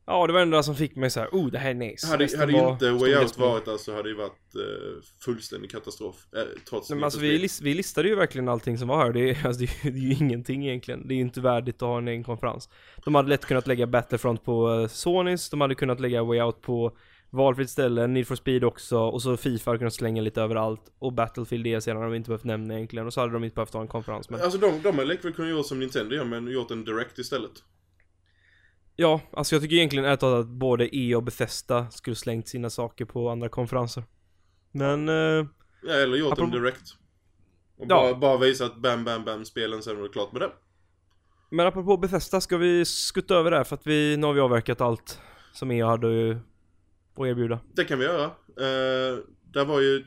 [0.06, 2.06] Ja, det var det enda som fick mig så här, oh det här är nice.
[2.06, 6.16] Hade, hade var inte Way Out varit där så hade det varit eh, fullständig katastrof.
[6.36, 7.40] Eh, trots Nej, men alltså vi, Speed.
[7.40, 9.98] lis- vi listade ju verkligen allting som var här, det är, alltså, det, är, det
[9.98, 11.08] är ju ingenting egentligen.
[11.08, 12.68] Det är ju inte värdigt att ha en egen konferens.
[13.04, 16.62] De hade lätt kunnat lägga Battlefront på uh, Sonys, de hade kunnat lägga Way Out
[16.62, 16.96] på
[17.30, 20.82] valfritt ställe, Need for Speed också, och så Fifa hade kunnat slänga lite överallt.
[20.98, 23.72] Och Battlefield DLC hade de inte behövt nämna egentligen, och så hade de inte behövt
[23.74, 24.30] ha en konferens.
[24.30, 27.18] Men Alltså de, de har likväl kunnat göra som Nintendo gör, men gjort en direct
[27.18, 27.52] istället.
[29.00, 33.04] Ja, alltså jag tycker egentligen ärligt att både E och Bethesda skulle slängt sina saker
[33.04, 34.04] på andra konferenser.
[34.72, 35.46] Men, eh,
[35.82, 36.82] Ja, eller gjort Apropå- direct.
[37.76, 37.88] Och Ja.
[37.88, 40.50] bara, bara visa att bam, bam, bam spelen, sen var det klart med det.
[41.50, 43.64] men apropå Bethesda, ska vi skutta över där?
[43.64, 45.20] För att vi, nu har vi avverkat allt
[45.52, 46.30] som EA hade
[47.16, 47.60] att erbjuda.
[47.74, 48.24] Det kan vi göra.
[48.26, 49.18] Uh,
[49.52, 50.04] det var ju...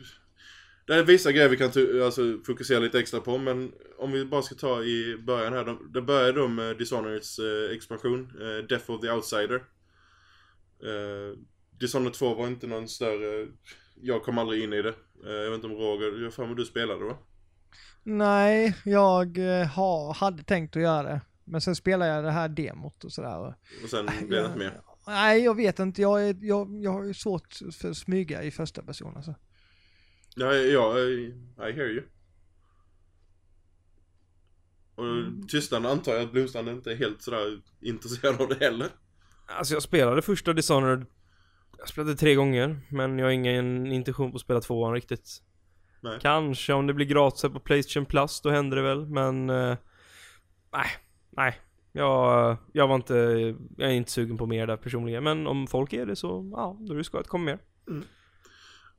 [0.85, 1.71] Det är vissa grejer vi kan
[2.05, 5.65] alltså, fokusera lite extra på, men om vi bara ska ta i början här.
[5.65, 9.63] De, det började då med Dishonoreds eh, expansion, eh, Death of the Outsider.
[10.83, 11.37] Uh,
[11.79, 13.47] Dishonored 2 var inte någon större...
[14.01, 14.93] Jag kom aldrig in i det.
[15.25, 17.17] Eh, jag vet inte om Roger, jag för du spelade va?
[18.03, 21.21] Nej, jag eh, ha, hade tänkt att göra det.
[21.43, 23.37] Men sen spelade jag det här demot och sådär.
[23.39, 24.81] och- sen blev det inte mer.
[25.07, 26.01] Nej, jag vet inte.
[26.01, 29.35] Jag, är, jag, jag har ju svårt för att smyga i första person alltså.
[30.35, 32.03] Ja, ja, I I hear you.
[34.95, 35.47] Och Mm.
[35.47, 38.87] tystnaden antar jag att Blomstrand inte är helt sådär intresserad av det heller.
[39.47, 41.05] Alltså jag spelade första Dishonored
[41.77, 45.41] Jag spelade tre gånger, men jag har ingen intention på att spela tvåan riktigt
[46.01, 46.19] Nej.
[46.21, 49.77] Kanske om det blir gratis på Playstation Plus, då händer det väl, men eh,
[50.73, 50.87] Nej,
[51.29, 51.55] nej
[51.91, 53.13] jag, jag var inte,
[53.77, 56.77] jag är inte sugen på mer där personligen, men om folk är det så, ja,
[56.79, 57.59] då är det skoj att komma mer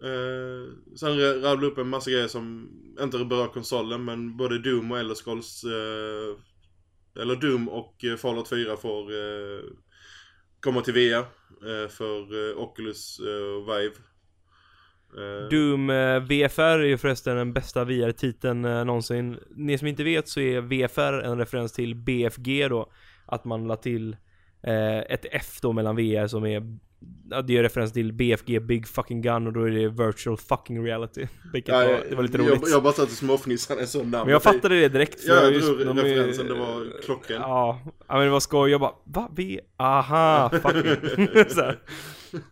[0.02, 2.70] Eh, sen rabblade upp en massa grejer som
[3.00, 8.48] inte berör konsolen men både Doom och Elder Scrolls eh, Eller Doom och eh, Fallout
[8.48, 9.60] 4 får eh,
[10.60, 13.94] komma till VR eh, för eh, Oculus eh, och Vive.
[15.16, 20.04] Eh, Doom eh, VFR är ju förresten den bästa VR-titeln eh, någonsin Ni som inte
[20.04, 22.92] vet så är VFR en referens till BFG då
[23.26, 24.16] Att man la till
[24.62, 26.78] eh, ett F då mellan VR som är
[27.30, 30.84] ja, Det är referens till BFG Big Fucking Gun och då är det virtual fucking
[30.84, 33.88] reality Vilket ja, var, det var lite roligt Jag, jag bara satt och småfnissade jag
[33.88, 34.24] såg namnet.
[34.24, 37.36] Men jag fattade det direkt Ja, jag just- drog de referensen, det var klockan.
[37.40, 39.30] Ja, men det var skoj, jag bara Va?
[39.36, 39.60] V?
[39.76, 40.96] Aha, fucking.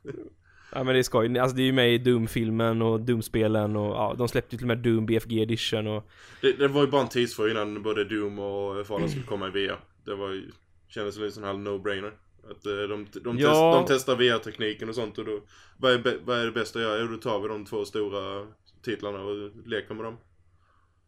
[0.75, 3.97] Ja men det är skoj, alltså det är ju med i Doom-filmen och Doom-spelen och
[3.97, 6.87] ja, de släppte ju till och med Doom BFG edition och Det, det var ju
[6.91, 9.77] bara en tidsfråga innan både Doom och Fallout skulle komma i VR.
[10.05, 10.51] Det var ju,
[10.89, 12.11] kändes som en sån här no-brainer.
[12.51, 13.85] Att eh, de, de, Ja.
[13.87, 15.41] test, de testar VR-tekniken och sånt och då,
[15.79, 17.01] vad är, vad är det bästa att göra?
[17.01, 18.47] Jo, då tar vi de två stora
[18.85, 20.17] titlarna och leker med dem.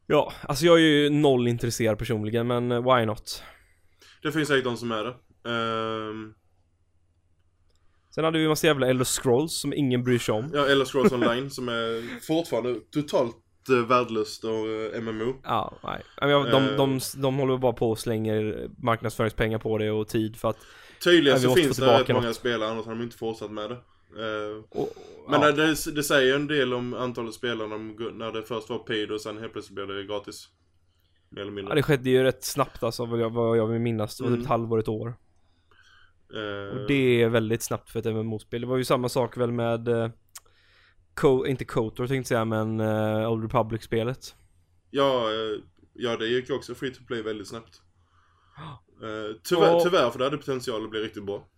[0.07, 3.43] Ja, alltså jag är ju noll intresserad personligen men eh, why not?
[4.23, 5.15] Det finns säkert de som är det.
[5.51, 6.35] Ehm,
[8.15, 10.51] Sen hade vi en massa jävla Elder Scrolls som ingen bryr sig om.
[10.55, 13.37] ja, eller Scrolls Online som är fortfarande totalt
[13.71, 15.35] uh, värdelöst och eh, MMO.
[15.45, 16.03] Ja, nej.
[16.21, 16.77] De, Eh.
[16.77, 20.59] de, de håller bara på och slänger marknadsföringspengar på det och tid för att...
[21.05, 23.77] Tydligen så finns det rätt många spelare, annars har de inte fortsatt med det.
[24.25, 24.89] Eh, Och,
[25.29, 25.53] Men ja.
[25.53, 29.11] det, det säger en del om antalet spelare när de, när det först var paid
[29.11, 30.49] och sen helt plötsligt blev det gratis.
[31.29, 31.71] Mer eller mindre.
[31.71, 34.17] ja, det skedde ju rätt snabbt alltså vad jag, vad jag vill minnas.
[34.17, 34.43] Det var typ Mm.
[34.43, 35.15] ett halvår, ett år.
[36.35, 38.61] Eh, Och det är väldigt snabbt för ett MMO-spel.
[38.61, 39.89] Det var ju samma sak väl med...
[39.89, 40.09] Uh,
[41.15, 44.35] Co- inte Kotor tänkte jag säga men uh, Old Republic-spelet.
[44.91, 45.29] ja,
[45.93, 47.81] ja, det gick ju också free to play väldigt snabbt.
[49.03, 49.81] Eh, tyvärr, Ja.
[49.85, 51.49] tyvärr, för det hade potential att bli riktigt bra.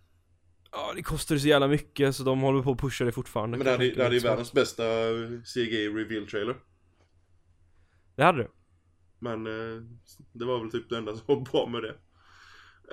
[0.71, 3.57] Ja, det kostade så jävla mycket så de håller på att pusha det fortfarande.
[3.57, 4.83] Men det hade, det hade ju världens bästa
[5.45, 6.55] CG reveal trailer.
[8.15, 8.47] Det hade det.
[9.19, 9.81] Men eh,
[10.33, 11.95] det var väl typ det enda som var bra med det.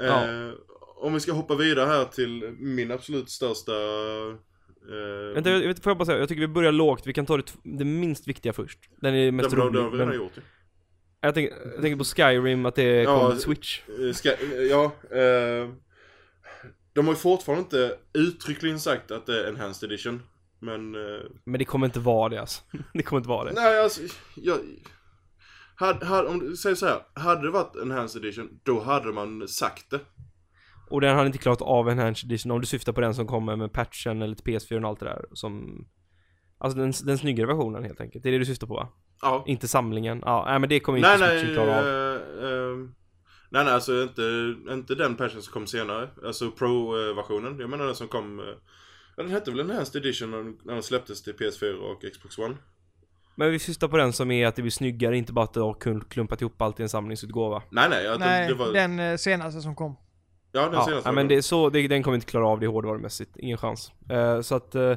[0.01, 0.53] Eh, Ja.
[0.97, 3.73] Om vi ska hoppa vidare här till min absolut största...
[3.73, 7.37] Eh, Vänta, jag, får jag bara säga, jag tycker vi börjar lågt, vi kan ta
[7.37, 8.79] det, det minst viktiga först.
[9.01, 9.91] Den är mest har- det har rolig.
[9.93, 10.43] vi redan Men gjort ju.
[11.25, 13.81] Jag, tänker, jag tänker på Skyrim, att det Ja, kommer till Switch.
[13.89, 14.29] Eh, Ska,
[14.71, 15.69] ja, eh,
[16.93, 20.23] de har ju fortfarande inte uttryckligen sagt att det är enhanced edition.
[20.61, 22.63] Men, eh, Men det kommer inte vara det alltså.
[22.95, 23.53] Det kommer inte vara det.
[23.55, 24.01] nej alltså,
[24.37, 24.59] jag,
[25.77, 29.49] hade, hade, om du säger så här, hade det varit enhanced edition, då hade man
[29.49, 30.01] sagt det.
[30.91, 33.57] Och den hade inte klarat av Enhanced Edition om du syftar på den som kommer
[33.57, 35.85] med patchen eller till PS4 och allt det där som
[36.59, 38.89] Alltså den, den snyggare versionen helt enkelt, det är det du syftar på va?
[39.25, 39.45] Ja.
[39.47, 42.77] Inte samlingen, ja nej men det kommer Nej, inte nej, Switchen klara av eh, eh,
[43.51, 46.09] nej, nej, alltså inte, inte den patchen som kom senare.
[46.25, 47.61] Alltså Pro-versionen.
[47.61, 48.43] Jag menar den som kom,
[49.17, 52.55] ja den hette väl enhanced edition när, den släpptes till PS4 och Xbox One.
[53.37, 55.61] Men vi syftar på den som är att det blir snyggare, inte bara att du
[55.61, 55.75] har
[56.11, 59.17] klumpat ihop allt i en samlingsutgåva Nej, nej, att Nej, det, det var, den eh,
[59.17, 59.97] senaste som kom.
[60.53, 61.09] ja den Ja, senaste.
[61.09, 64.41] ja men det så, det, den kommer inte klara av det hårdvarumässigt, ingen chans Eh,
[64.41, 64.95] Så att eh,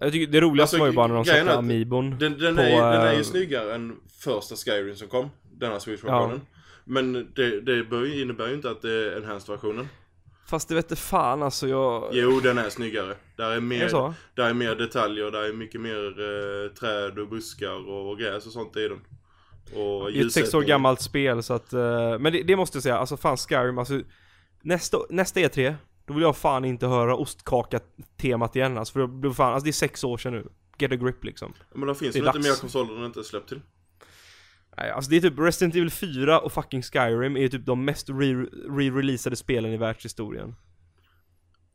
[0.00, 2.56] Jag tycker det roligaste Alltså, var ju bara när de är att Amiibon Den, den,
[2.56, 5.30] på, är, ju- den är ju eh, snyggare än första Skyrim som kom.
[5.52, 6.40] Denna Switch-versionen.
[6.84, 9.88] Men det, det innebär ju inte att det är enhanced-versionen.
[10.46, 12.08] Fast det vete fan alltså jag...
[12.12, 13.14] Jo, den är snyggare.
[13.36, 14.14] Där är Är det mer, så?
[14.34, 18.52] där är mer detaljer, där är mycket mer eh, träd och buskar och gräs och
[18.52, 18.98] sånt i den.
[19.82, 22.76] Och Det är ett sex år gammalt spel så att, eh, men det, det måste
[22.76, 24.00] jag säga, alltså fan Skyrim, alltså
[24.62, 25.74] nästa, nästa E3,
[26.08, 29.70] då vill jag fan inte höra ostkaka-temat igen alltså, för det blir fan, alltså det
[29.70, 30.48] är sex år sedan nu.
[30.78, 31.52] Get a grip liksom.
[31.74, 33.60] Men det finns Det väl inte mer konsoler den inte släppt till.
[34.76, 38.08] Nej, alltså det är typ Resident Evil 4 och fucking Skyrim är typ de mest
[38.08, 40.54] re- re-releasade spelen i världshistorien.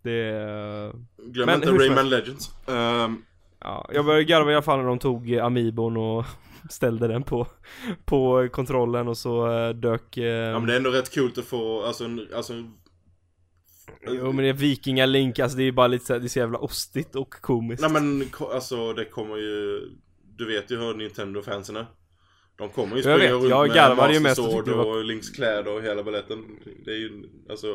[0.03, 0.91] Det är...
[1.17, 2.51] Glöm Men inte Rayman Legends.
[2.67, 3.21] Ehm,
[3.63, 6.25] Ja, jag började garva i alla fall när de tog eh, Amiibon och
[6.69, 7.47] ställde den på,
[8.05, 10.17] på kontrollen och så eh, dök...
[10.17, 12.53] Eh, ja men det är ändå rätt coolt att få, alltså, en, alltså
[14.07, 16.39] Jo men det är vikingalink, alltså det är bara lite så här, det är så
[16.39, 17.81] jävla ostigt och komiskt.
[17.81, 19.81] Nej men alltså det kommer ju
[20.37, 21.85] Du vet ju hur Nintendo-fansen är
[22.55, 24.75] De kommer ju springa vet, runt jag med garvade ju mest och Master Sword det
[24.75, 26.45] var- och Links kläder och hela baletten
[26.85, 27.67] Det är ju, alltså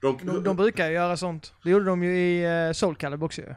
[0.00, 1.52] de, De, de brukar ju göra sånt.
[1.64, 3.54] Det gjorde de ju i uh, Soul Calibur också ju.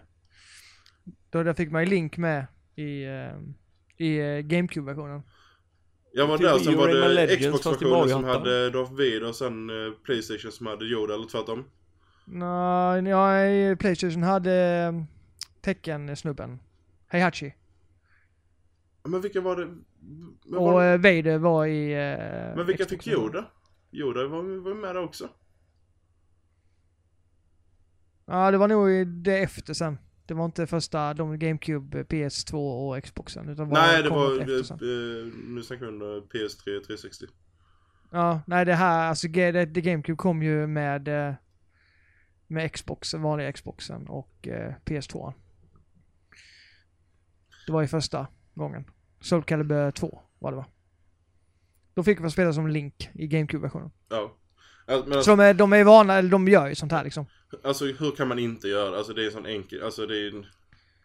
[1.29, 2.45] Då där fick man ju Link med
[2.75, 5.21] i, eh, i eh, GameCube-versionen.
[6.13, 9.69] Jag var där, Wii sen och var det Xbox-versionen som hade Darth Vader och sen
[10.03, 11.65] Playstation som hade Yoda eller tvärtom
[12.25, 15.07] Nej, i Playstation hade um,
[15.61, 16.59] Tekken-snubben.
[17.07, 17.53] Heihachi.
[19.03, 19.65] Ja, Men vilka var det?
[19.65, 21.93] Men, Och var, uh, Vader var i...
[21.93, 23.45] eh, men vilka fick Yoda?
[23.91, 25.29] Yoda var, var med där också
[28.25, 29.97] Ja, det var nog det efter sen.
[30.25, 33.49] Det var inte första, de GameCube, PS2 och Xboxen.
[33.49, 37.25] Utan Nej det var, eh, nu snackar vi under PS3 360
[38.09, 41.33] Ja, nej det här, alltså det, det GameCube kom ju med eh,
[42.51, 45.33] med Xboxen, vanliga Xboxen och eh, PS2.
[47.65, 48.85] Det var ju första gången.
[49.21, 50.65] Soul Calibur 2 var det va?
[51.93, 53.91] Då fick man spela som Link i GameCube-versionen.
[54.09, 54.37] Ja
[54.85, 57.25] Alltså, men Så de är, de är vana, eller de gör ju sånt här liksom.
[57.63, 58.97] Alltså hur kan man inte göra?
[58.97, 60.45] Alltså det är en sån enkel, alltså det är en,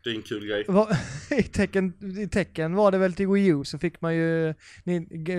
[0.04, 0.66] det är en kul grej.
[1.38, 4.54] I, tecken, I tecken var det väl till Wii U så fick man ju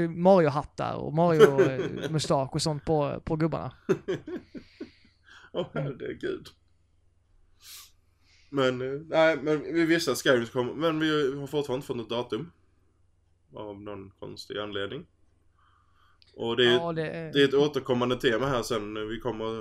[0.08, 3.72] Mario-hattar och Mario-mustasch och sånt på, på gubbarna.
[5.58, 6.48] Åh herregud.
[8.50, 11.98] Men, eh, nej, men vi visste att Skyrim kommer, men vi har fortfarande inte fått
[11.98, 12.52] något datum.
[13.54, 15.06] Av någon konstig anledning.
[16.34, 17.34] Och det är, Ja, det är...
[17.34, 19.60] det är ett återkommande tema här sen vi kommer,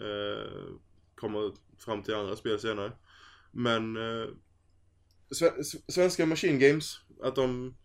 [0.00, 0.74] eh,
[1.14, 2.92] kommer fram till andra spel senare.
[3.52, 4.28] Men eh,
[5.88, 7.76] svenska Machine Games, att de...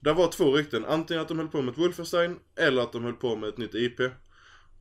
[0.00, 3.04] Det var två rykten, antingen att de höll på med ett Wolfenstein eller att de
[3.04, 4.00] höll på med ett nytt IP.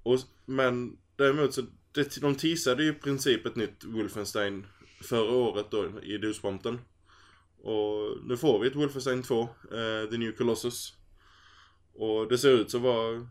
[0.04, 1.62] Och, men däremot så,
[1.92, 4.66] det, de teasade ju i princip ett nytt Wolfenstein
[5.02, 6.80] förra året då i dosprompten.
[7.62, 10.94] Och nu får vi ett Wolfenstein 2, eh, The New Colossus.
[11.94, 13.28] Och det ser ut att vara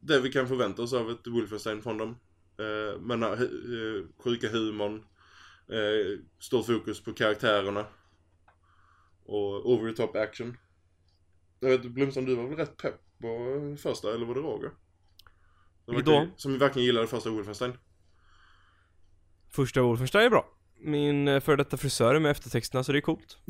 [0.00, 2.16] det vi kan förvänta oss av ett Wolfenstein från dem.
[2.58, 5.04] Eh, men eh, eh sjuka humorn,
[5.68, 7.86] eh, stort fokus på karaktärerna
[9.24, 10.56] och over the top action.
[11.60, 14.70] Jag vet Blomstrand, du var väl rätt pepp på första, eller var det Roger?
[15.86, 17.72] Som verkligen- Som verkligen gillade första Wolfenstein.
[19.52, 20.46] Första Wolfenstein är bra.
[20.80, 23.38] Min eh, före detta frisör är med eftertexterna så det är coolt.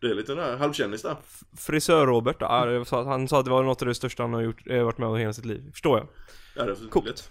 [0.00, 1.16] Det är lite här halvkändis där.
[1.56, 2.36] Frisör-Robert,
[2.90, 5.08] han sa att det var något av det största han har gjort, eh, varit med
[5.08, 5.70] om i hela sitt liv.
[5.72, 6.08] Förstår jag.
[6.56, 7.06] Ja, det är Coolt.
[7.06, 7.30] lätt.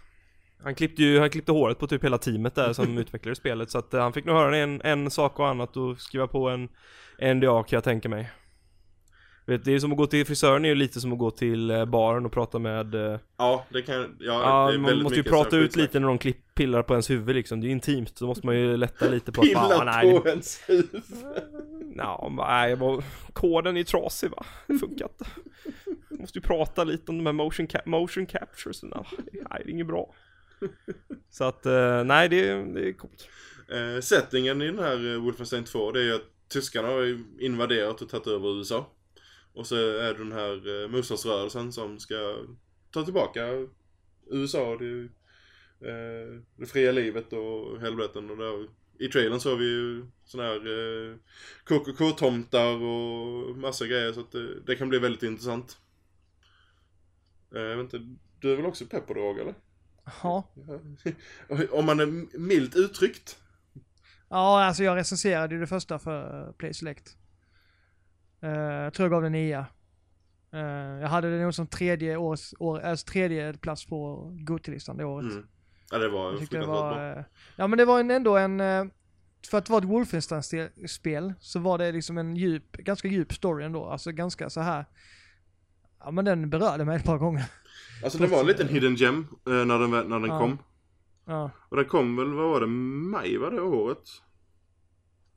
[0.64, 3.78] Han klippte ju, han klippte håret på typ hela teamet där som utvecklade spelet så
[3.78, 6.70] att eh, han fick nog höra en, en sak och annat och skriva på en
[7.36, 8.32] NDA kan jag tänka mig.
[9.48, 11.72] Vet, det är som att gå till frisören är ju lite som att gå till
[11.72, 14.18] eh, baren och prata med eh, Ja, det kan...
[14.20, 17.36] Ja, Ja, man måste ju prata ut lite när de klipp, pillar på ens huvud
[17.36, 20.12] liksom, det är ju intimt, så måste man ju lätta lite på att Pilla nej,
[20.14, 21.02] på det, ens huvud.
[21.98, 25.26] ja, nej, bara, koden är trasig va, det funkar inte.
[26.10, 29.88] Måste ju prata lite om de här motion, cap motion captures, nej, det är inget
[29.88, 30.14] bra.
[31.30, 33.28] Så att, eh, nej det, är- det är coolt.
[34.02, 38.10] Settingen i den här Wolfenstein 2 det är ju att tyskarna har ju invaderat och
[38.10, 38.86] tagit över USA.
[39.56, 42.46] Och så är det den här eh, motståndsrörelsen som ska
[42.92, 43.42] ta tillbaka
[44.32, 45.02] USA, det,
[45.90, 48.30] eh, det fria livet och helveten.
[48.30, 48.68] Och där,
[49.00, 51.16] I trailern så har vi ju såna här eh,
[51.66, 55.78] KKK-tomtar och massa grejer så att det, det kan bli väldigt intressant.
[57.56, 59.56] Eh, jag vet inte, du är väl också pepp på Roger, eller?
[60.24, 60.48] Ja.
[61.72, 63.40] Om man är milt uttryckt.
[64.30, 67.18] Ja, alltså jag recenserade ju det första för Play Select.
[68.42, 69.66] Eh, jag tror jag gav den nia.
[70.54, 70.60] Eh,
[71.02, 75.32] jag hade det nog som tredje, års, år, alltså tredje plats på Gotilistan det året.
[75.32, 75.48] Mm.
[75.92, 77.18] Ja det var Jag det var...
[77.18, 77.24] eh,
[77.56, 78.62] Ja men det var en, ändå en...
[79.52, 83.86] För att vara ett Wolfenstein-spel så var det liksom en djup, ganska djup story ändå.
[83.86, 84.86] Alltså ganska så här.
[86.00, 87.46] Ja men den berörde mig ett par gånger.
[88.04, 90.40] Alltså det var en liten hidden gem när den, när den Ja.
[90.40, 90.58] kom.
[91.26, 91.52] Ja.
[91.70, 94.04] Och den kom väl, vad var det, maj var det året?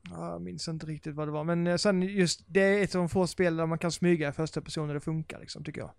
[0.09, 1.43] Ja, Jag minns inte riktigt vad det var.
[1.43, 4.29] Men eh, sen just, det är ett av de få spel där man kan smyga
[4.29, 5.91] i första person och det funkar liksom, tycker jag.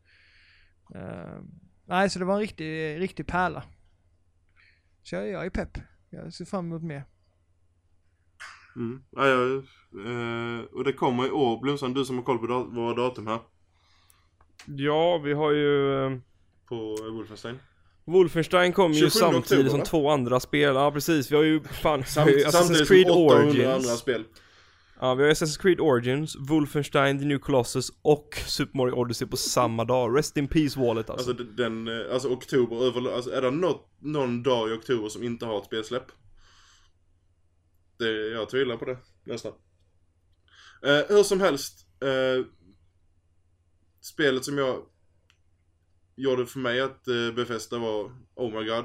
[0.95, 1.41] Eh,
[1.85, 3.63] nej, så det var en riktig, riktig pärla.
[5.03, 5.79] Så jag, jag är pepp.
[6.11, 7.05] Jag ser fram emot mer.
[8.77, 9.03] Mm.
[9.11, 9.63] Ja, ja,
[10.07, 13.27] eh, och det kommer i år, Blomström, du som har koll på dat- våra datum
[13.27, 13.41] här.
[14.67, 15.95] Ja, vi har ju...
[16.07, 16.19] eh,
[16.69, 17.59] På Wolfenstein.
[18.05, 21.63] Wolfenstein kom ju 27 samtidigt oktober, som två andra spel, ja precis, vi har ju
[21.63, 24.25] fan, Samt, ju Assassin's Creed som 800 Origins andra spel.
[25.01, 29.37] Ja, vi har Assassin's Creed Origins, Wolfenstein, The New Colossus och Super Mario Odyssey på
[29.37, 30.19] samma dag.
[30.19, 31.31] Rest in Peace Wallet alltså.
[31.31, 35.23] Alltså den, eh, alltså oktober över, alltså är det något, någon dag i oktober som
[35.23, 36.07] inte har ett spelsläpp?
[37.99, 39.53] Det, jag tvivlar på det, nästan.
[40.83, 42.47] Eh, hur som helst, eh,
[44.01, 44.83] spelet som jag
[46.23, 48.85] gjorde för mig att eh, befästa var, oh my god.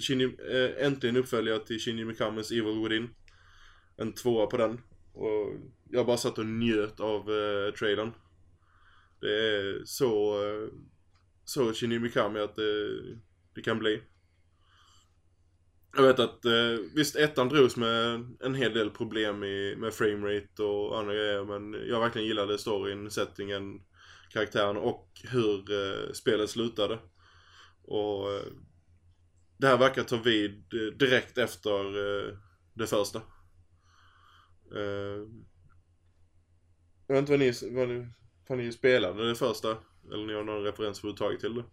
[0.00, 3.08] Shinji, eh, äntligen uppföljare till Shinji Mikamis Evil Within.
[3.96, 4.80] En tvåa på den.
[5.12, 5.52] Och
[5.90, 8.12] jag bara satt och njöt av eh, trailern.
[9.20, 10.68] Det är så, eh,
[11.44, 13.02] så Shinji Mikami att det,
[13.54, 14.02] det kan bli.
[15.96, 20.62] Jag vet att eh, visst ettan drogs med en hel del problem i, med framerate
[20.62, 23.80] och andra grejer men jag verkligen gillade storyn, settingen,
[24.30, 26.98] karaktären och hur eh, spelet slutade.
[27.82, 28.42] Och eh,
[29.56, 32.38] det här verkar ta vid eh, direkt efter eh,
[32.74, 33.18] det första.
[34.74, 35.26] Eh,
[37.06, 38.08] jag vet inte vad ni, vad ni,
[38.48, 39.76] vad ni spelade det första,
[40.12, 41.64] eller ni har någon referens överhuvudtaget till det.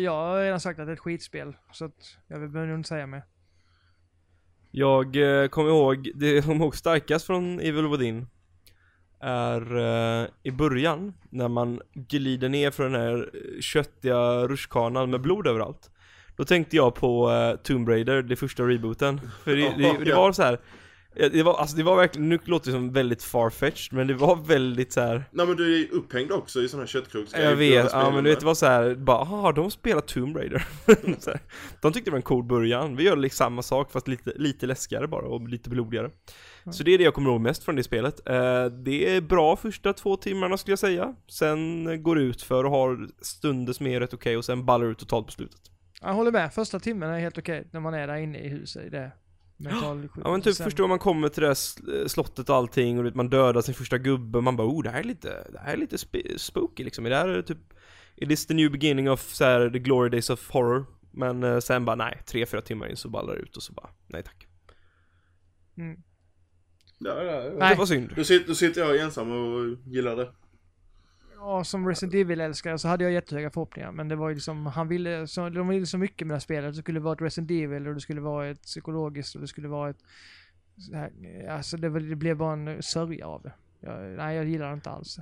[0.00, 2.88] Jag har redan sagt att det är ett skitspel, så att jag behöver nog inte
[2.88, 3.22] säga mer.
[4.70, 8.26] Jag eh, kommer ihåg, det jag kommer ihåg starkast från Evil Within
[9.20, 9.76] är
[10.22, 15.46] eh, i början när man glider ner för den här eh, köttiga rutschkanan med blod
[15.46, 15.90] överallt.
[16.36, 19.20] Då tänkte jag på eh, Tomb Raider, det första rebooten.
[19.44, 20.60] För det, det, det var så här.
[21.18, 24.14] Ja, det var, alltså det var verkligen, nu låter det som väldigt farfetched men det
[24.14, 25.24] var väldigt så här.
[25.30, 27.50] Nej men du är upphängd också i såna här köttkrogsgrejer.
[27.50, 30.36] Jag vet, ja men du vet det var så här, bara ah, de spelar Tomb
[30.36, 30.66] Raider.
[31.26, 31.40] här.
[31.80, 34.66] De tyckte det var en cool början, vi gör liksom samma sak fast lite, lite
[34.66, 36.10] läskigare bara och lite blodigare.
[36.72, 38.28] Så det är det jag kommer ihåg mest från det spelet.
[38.28, 41.14] Eh, det är bra första två timmarna skulle jag säga.
[41.28, 44.86] Sen går det ut för och har stunder som är rätt okej och sen ballar
[44.86, 45.60] ut totalt på slutet.
[46.00, 48.86] Jag håller med, första timmen är helt okej när man är där inne i huset
[48.86, 49.12] i det.
[50.24, 53.16] Ja men typ sen- förstår man kommer till det här sl- slottet och allting och
[53.16, 55.72] man dödar sin första gubbe och man bara oh det här är lite, det här
[55.72, 57.06] är lite sp- spooky liksom.
[57.06, 57.58] Är det här är typ,
[58.16, 60.86] it is the new beginning of så här, the glory days of horror.
[61.10, 63.72] Men eh, sen bara nej, tre, fyra timmar in så ballar det ut och så
[63.72, 64.46] bara nej tack.
[65.78, 66.02] Mm.
[66.98, 67.14] Ja.
[67.58, 67.70] Nej.
[67.74, 68.12] Det var synd.
[68.16, 70.30] Då, sitter, då sitter jag ensam och gillar det.
[71.38, 73.92] Ja, som Resident Evil-älskare så hade jag jättehöga förhoppningar.
[73.92, 76.40] Men det var ju liksom, han ville så, de ville så mycket med det här
[76.40, 76.74] spelet.
[76.74, 79.68] Det skulle vara ett Resident Evil och det skulle vara ett psykologiskt och det skulle
[79.68, 79.98] vara ett...
[80.78, 81.10] Så här,
[81.50, 83.52] alltså det, var- det blev bara en sörja av det.
[83.80, 85.18] Jag, nej, jag gillar det inte alls.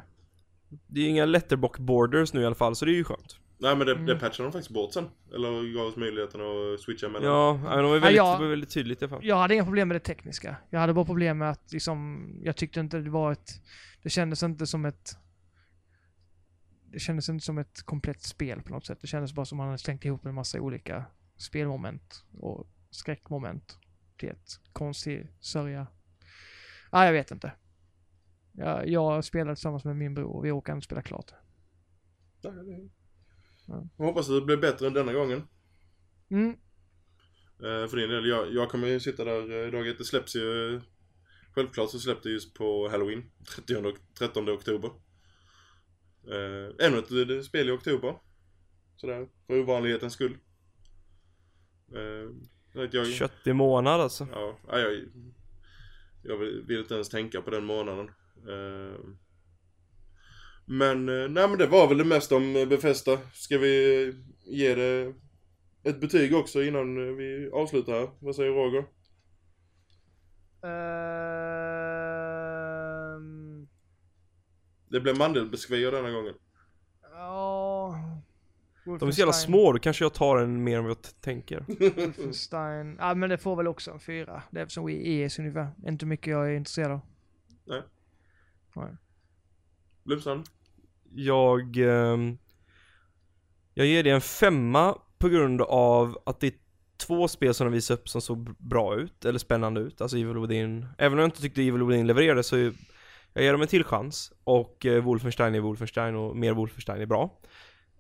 [0.87, 3.37] Det är inga letterbox borders nu i alla fall så det är ju skönt.
[3.59, 4.07] Nej men det, Mm.
[4.07, 5.09] det patchade de faktiskt bort sen.
[5.35, 7.29] Eller gav oss möjligheten att switcha mellan.
[7.29, 9.25] Ja, ja, men de var Ja, väldigt, jag- det var väldigt tydligt i alla fall.
[9.25, 10.57] Jag hade inga problem med det tekniska.
[10.71, 13.51] Jag hade bara problem med att liksom, jag tyckte inte det var ett...
[14.03, 15.17] Det kändes inte som ett...
[16.91, 18.99] Det kändes inte som ett komplett spel på något sätt.
[19.01, 21.05] Det kändes bara som man hade slängt ihop en massa olika
[21.37, 23.79] spelmoment och skräckmoment
[24.19, 25.87] till ett konstig sörja.
[26.91, 27.53] Ah, jag vet inte.
[28.53, 31.33] Jag, jag spelade tillsammans med min bror och vi åker inte spela klart.
[32.43, 32.51] Ja,
[33.67, 33.89] Ja.
[33.99, 35.43] Jag hoppas att det blir bättre än denna gången.
[36.31, 36.51] Mm.
[37.59, 39.99] Eh, för din del, jag, jag kommer ju sitta där eh, dag ett.
[39.99, 40.81] Det släpps ju...
[41.55, 43.31] Självklart så släpps det just på Halloween.
[43.57, 44.91] 30, och- 13 oktober.
[46.31, 48.19] Eh, ännu ett eh, spel i oktober.
[48.97, 50.39] Sådär, för ovanlighetens skull.
[51.95, 52.31] Eh,
[52.73, 54.29] jag Köttig månad alltså.
[54.33, 54.93] Ja, ja, jag,
[56.23, 58.09] jag vill, vill inte ens tänka på den månaden.
[58.49, 59.01] Eh,
[60.65, 63.19] Men, eh, nej men det var väl det mesta om Befästa.
[63.33, 64.13] Ska vi
[64.45, 65.15] ge det
[65.85, 68.11] ett betyg också innan eh, vi avslutar här?
[68.19, 68.85] Vad säger Roger?
[71.95, 73.69] Ehm,
[74.89, 76.35] Det blev mandelbiskvier denna gången.
[77.13, 77.95] Ja...
[78.85, 81.65] De är så jävla små, då kanske jag tar en mer än vad jag tänker.
[81.97, 82.97] Wolfenstein.
[83.01, 84.43] Ja men det får väl också en fyra.
[84.51, 85.69] Det är som ES ungefär.
[85.87, 87.01] Inte mycket jag är intresserad av.
[87.65, 87.83] Nej.
[88.77, 88.97] Nej.
[90.05, 90.45] Blomstrand?
[91.15, 91.77] Jag...
[91.77, 92.17] Eh,
[93.77, 96.53] jag ger det en femma på grund av att det är
[96.97, 100.01] två spel som de visade upp som såg bra ut, eller spännande ut.
[100.01, 100.87] Alltså Evil Within.
[100.99, 102.73] Även om jag inte tyckte Evil Within levererade så är-
[103.33, 104.33] jag ger dem en till chans.
[104.45, 107.41] Och eh, Wolfenstein är Wolfenstein och mer Wolfenstein är bra.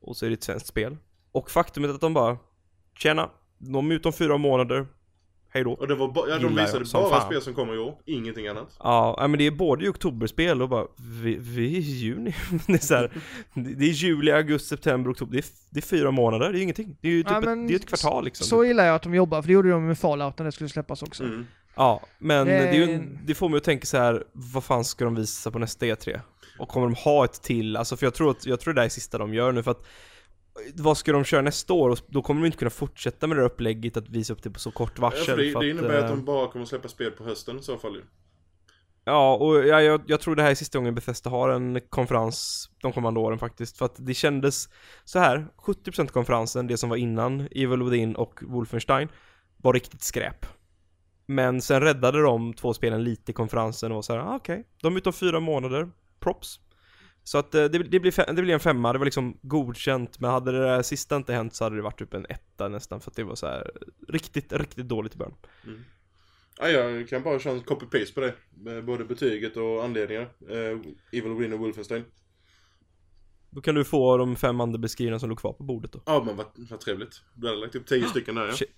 [0.00, 0.96] Och så är det ett svenskt spel.
[1.32, 2.38] Och faktumet att de bara
[2.98, 4.86] Tjena, de är ute om fyra månader.
[5.54, 5.72] Hej då.
[5.72, 7.26] Och det var ba- ja, de visade bara fan.
[7.26, 7.94] spel som kommer i år.
[8.04, 8.76] Ingenting annat.
[8.78, 10.86] Ja, men det är både i oktoberspel och bara,
[11.22, 12.34] vi, vi är i juni.
[12.66, 13.10] det, är så här,
[13.54, 15.32] det är juli, augusti, september, oktober.
[15.32, 16.96] Det är, det är fyra månader, det är ingenting.
[17.00, 18.46] Det är ju typ Ja, ett, det är ett kvartal liksom.
[18.46, 20.68] Så gillar jag att de jobbar, för det gjorde de med Fallout när det skulle
[20.68, 21.24] släppas också.
[21.24, 21.46] Mm.
[21.74, 24.24] Ja, men Det det, är är ju, en- det får mig att tänka så här,
[24.32, 26.20] vad fan ska de visa på nästa E3?
[26.58, 27.76] Och kommer de ha ett till?
[27.76, 29.70] Alltså för jag tror att, jag tror det där är sista de gör nu för
[29.70, 29.86] att
[30.74, 31.90] vad ska de köra nästa år?
[31.90, 34.50] Och då kommer de inte kunna fortsätta med det där upplägget att visa upp det
[34.50, 35.24] på så kort Ja, varsel.
[35.24, 37.62] för det, för det innebär att eh, de bara kommer släppa spel på hösten i
[37.62, 38.02] så fall ju.
[39.04, 42.70] Ja, och jag, jag, jag tror det här är sista gången Bethesda har en konferens
[42.82, 43.78] de kommande åren faktiskt.
[43.78, 44.68] För att det kändes
[45.04, 49.08] så här 70% konferensen, det som var innan Evil Within och Wolfenstein,
[49.56, 50.46] var riktigt skräp.
[51.26, 54.66] Men sen räddade de två spelen lite i konferensen och var så här, ah, okej,
[54.82, 55.90] de är ute om fyra månader,
[56.20, 56.60] props.
[57.24, 60.30] Så att eh, det, det, blir det blir en femma, det var liksom godkänt, men
[60.30, 63.10] hade det där sista inte hänt så hade det varit typ en etta nästan, för
[63.10, 63.70] att det var så här
[64.08, 65.36] riktigt, riktigt dåligt i början.
[66.58, 68.82] Ja, jag kan bara köra en copy-paste på det.
[68.82, 70.28] Både betyget och anledningar.
[70.50, 70.78] Eh,
[71.12, 72.04] Evil Win och Wolfenstein.
[73.50, 76.02] Då kan du få de fem andra beskrivningarna som låg kvar på bordet då.
[76.06, 77.22] Ja men vad, vad trevligt.
[77.34, 78.52] Du hade lagt upp tio stycken där ja.
[78.52, 78.70] Shit.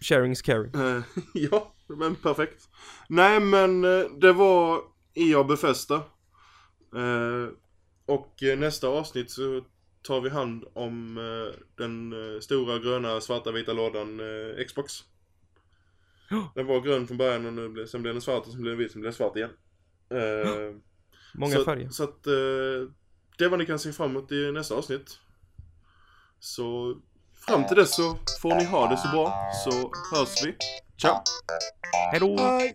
[0.00, 0.74] Sharing is caring.
[0.74, 1.02] Eh,
[1.34, 2.68] ja, men perfekt.
[3.08, 4.80] Nej men eh, det var
[5.14, 5.94] EA Befästa.
[6.96, 7.48] Eh,
[8.08, 9.64] och eh, nästa avsnitt så
[10.02, 14.20] tar vi hand om eh, den eh, stora gröna svarta vita lådan
[14.66, 14.92] Xbox.
[16.30, 16.52] Ja.
[16.54, 18.70] Den var grön från början och nu blev, sen blev den svart och sen blev
[18.70, 19.50] den vit, sen blev den svart igen.
[20.10, 20.74] Eh,
[21.34, 21.88] Många så, färger.
[21.88, 22.22] Så att
[23.38, 25.18] det är vad ni kan se fram emot i nästa avsnitt.
[26.40, 26.96] Så
[27.46, 29.32] fram till dess så får ni ha det så bra
[29.64, 29.70] så
[30.16, 30.56] hörs vi.
[30.96, 31.22] Ciao!
[32.12, 32.36] Hejdå!
[32.36, 32.74] Bye.